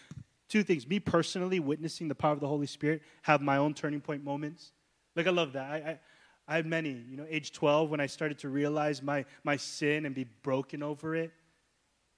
[0.48, 4.00] Two things: me personally witnessing the power of the Holy Spirit, have my own turning
[4.00, 4.72] point moments.
[5.16, 5.70] Like I love that.
[5.70, 5.98] I, I,
[6.46, 6.90] I had many.
[6.90, 10.82] You know, age 12 when I started to realize my my sin and be broken
[10.82, 11.32] over it,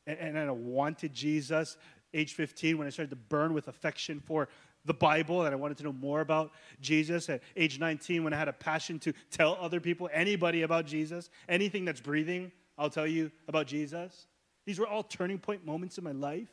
[0.07, 1.76] and, and I wanted Jesus.
[2.14, 4.49] Age 15 when I started to burn with affection for
[4.86, 7.28] the Bible and I wanted to know more about Jesus.
[7.28, 11.28] At age 19, when I had a passion to tell other people, anybody about Jesus,
[11.49, 14.26] anything that's breathing, I'll tell you about Jesus.
[14.64, 16.49] These were all turning point moments in my life.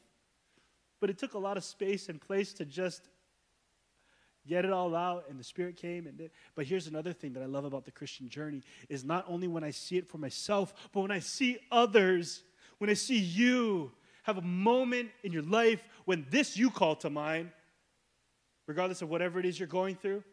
[0.99, 3.09] But it took a lot of space and place to just
[4.47, 7.45] get it all out and the spirit came and but here's another thing that i
[7.45, 11.01] love about the christian journey is not only when i see it for myself but
[11.01, 12.43] when i see others
[12.77, 13.91] when i see you
[14.23, 17.49] have a moment in your life when this you call to mind
[18.67, 20.23] regardless of whatever it is you're going through.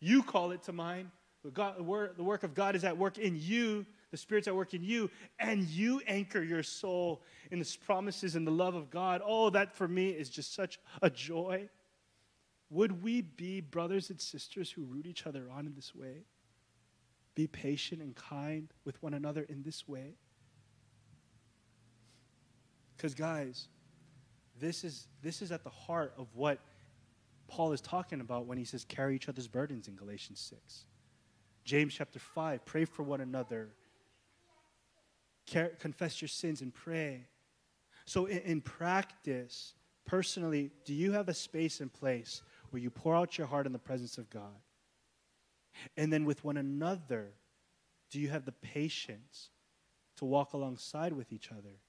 [0.00, 1.10] You call it to mind.
[1.44, 4.54] The, God, work, the work of God is at work in you, the Spirit's at
[4.54, 8.90] work in you, and you anchor your soul in the promises and the love of
[8.90, 9.22] God.
[9.24, 11.68] Oh, that for me is just such a joy.
[12.72, 16.24] Would we be brothers and sisters who root each other on in this way?
[17.34, 20.14] Be patient and kind with one another in this way?
[22.96, 23.68] Because, guys,
[24.58, 26.60] this is, this is at the heart of what
[27.46, 30.86] Paul is talking about when he says, carry each other's burdens in Galatians 6.
[31.64, 33.68] James chapter 5, pray for one another.
[35.78, 37.26] Confess your sins and pray.
[38.06, 39.74] So, in, in practice,
[40.06, 42.40] personally, do you have a space and place
[42.72, 44.60] where you pour out your heart in the presence of God?
[45.96, 47.32] And then with one another,
[48.10, 49.50] do you have the patience
[50.16, 51.80] to walk alongside with each other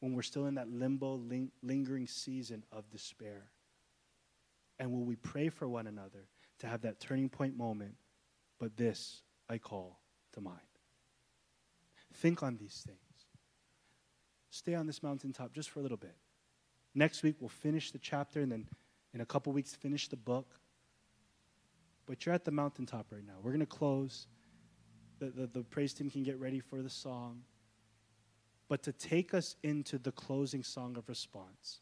[0.00, 3.50] when we're still in that limbo, ling- lingering season of despair?
[4.78, 6.28] And will we pray for one another
[6.60, 7.94] to have that turning point moment?
[8.58, 10.00] But this I call
[10.32, 10.58] to mind.
[12.14, 12.98] Think on these things.
[14.50, 16.16] Stay on this mountaintop just for a little bit.
[16.94, 18.66] Next week, we'll finish the chapter and then
[19.14, 20.54] in a couple weeks, finish the book.
[22.06, 23.34] But you're at the mountaintop right now.
[23.42, 24.26] We're going to close.
[25.18, 27.42] The, the, the praise team can get ready for the song.
[28.68, 31.80] But to take us into the closing song of response,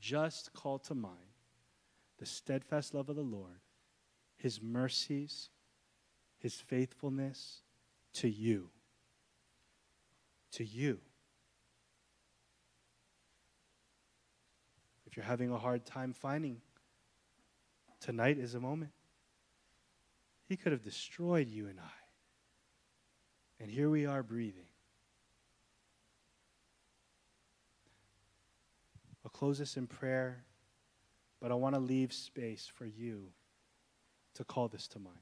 [0.00, 1.16] just call to mind
[2.18, 3.60] the steadfast love of the Lord,
[4.36, 5.50] his mercies,
[6.38, 7.62] his faithfulness
[8.14, 8.70] to you.
[10.52, 11.00] To you.
[15.12, 16.62] If you're having a hard time finding,
[18.00, 18.92] tonight is a moment.
[20.48, 21.82] He could have destroyed you and I.
[23.62, 24.64] And here we are breathing.
[29.22, 30.44] I'll close this in prayer,
[31.42, 33.32] but I want to leave space for you
[34.32, 35.18] to call this to mind.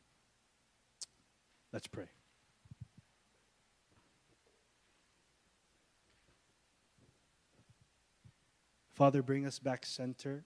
[1.72, 2.06] Let's pray.
[9.00, 10.44] Father, bring us back center.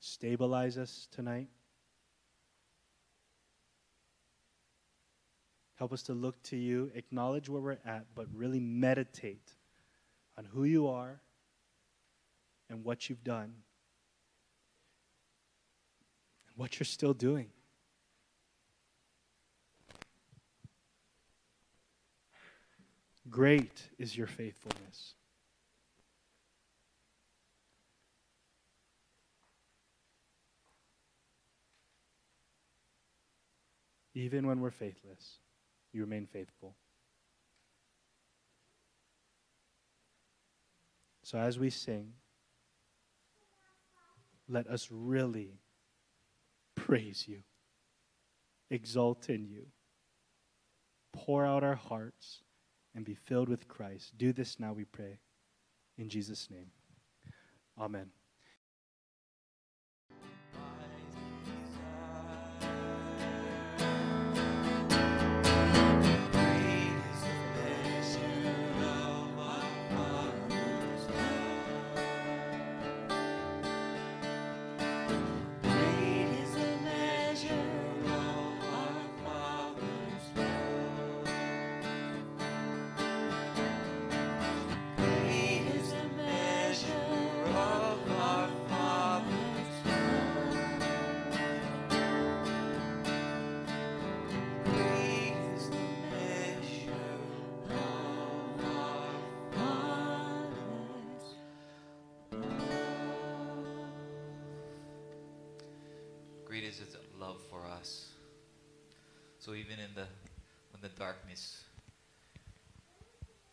[0.00, 1.48] Stabilize us tonight.
[5.74, 9.52] Help us to look to you, acknowledge where we're at, but really meditate
[10.38, 11.20] on who you are
[12.70, 13.52] and what you've done
[16.48, 17.50] and what you're still doing.
[23.28, 25.14] Great is your faithfulness.
[34.14, 35.40] Even when we're faithless,
[35.92, 36.74] you remain faithful.
[41.22, 42.12] So as we sing,
[44.48, 45.58] let us really
[46.76, 47.40] praise you,
[48.70, 49.66] exalt in you,
[51.12, 52.42] pour out our hearts,
[52.96, 54.14] and be filled with Christ.
[54.16, 55.18] Do this now, we pray.
[55.98, 56.70] In Jesus' name.
[57.78, 58.10] Amen.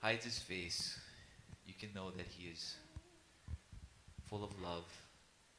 [0.04, 1.00] Hides His face,
[1.66, 2.76] you can know that He is
[4.26, 4.84] full of love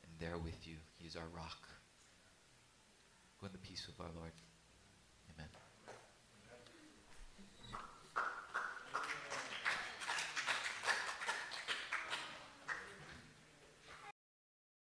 [0.03, 0.75] and there with you.
[0.99, 1.67] He is our rock.
[3.41, 4.33] Go in the peace of our Lord.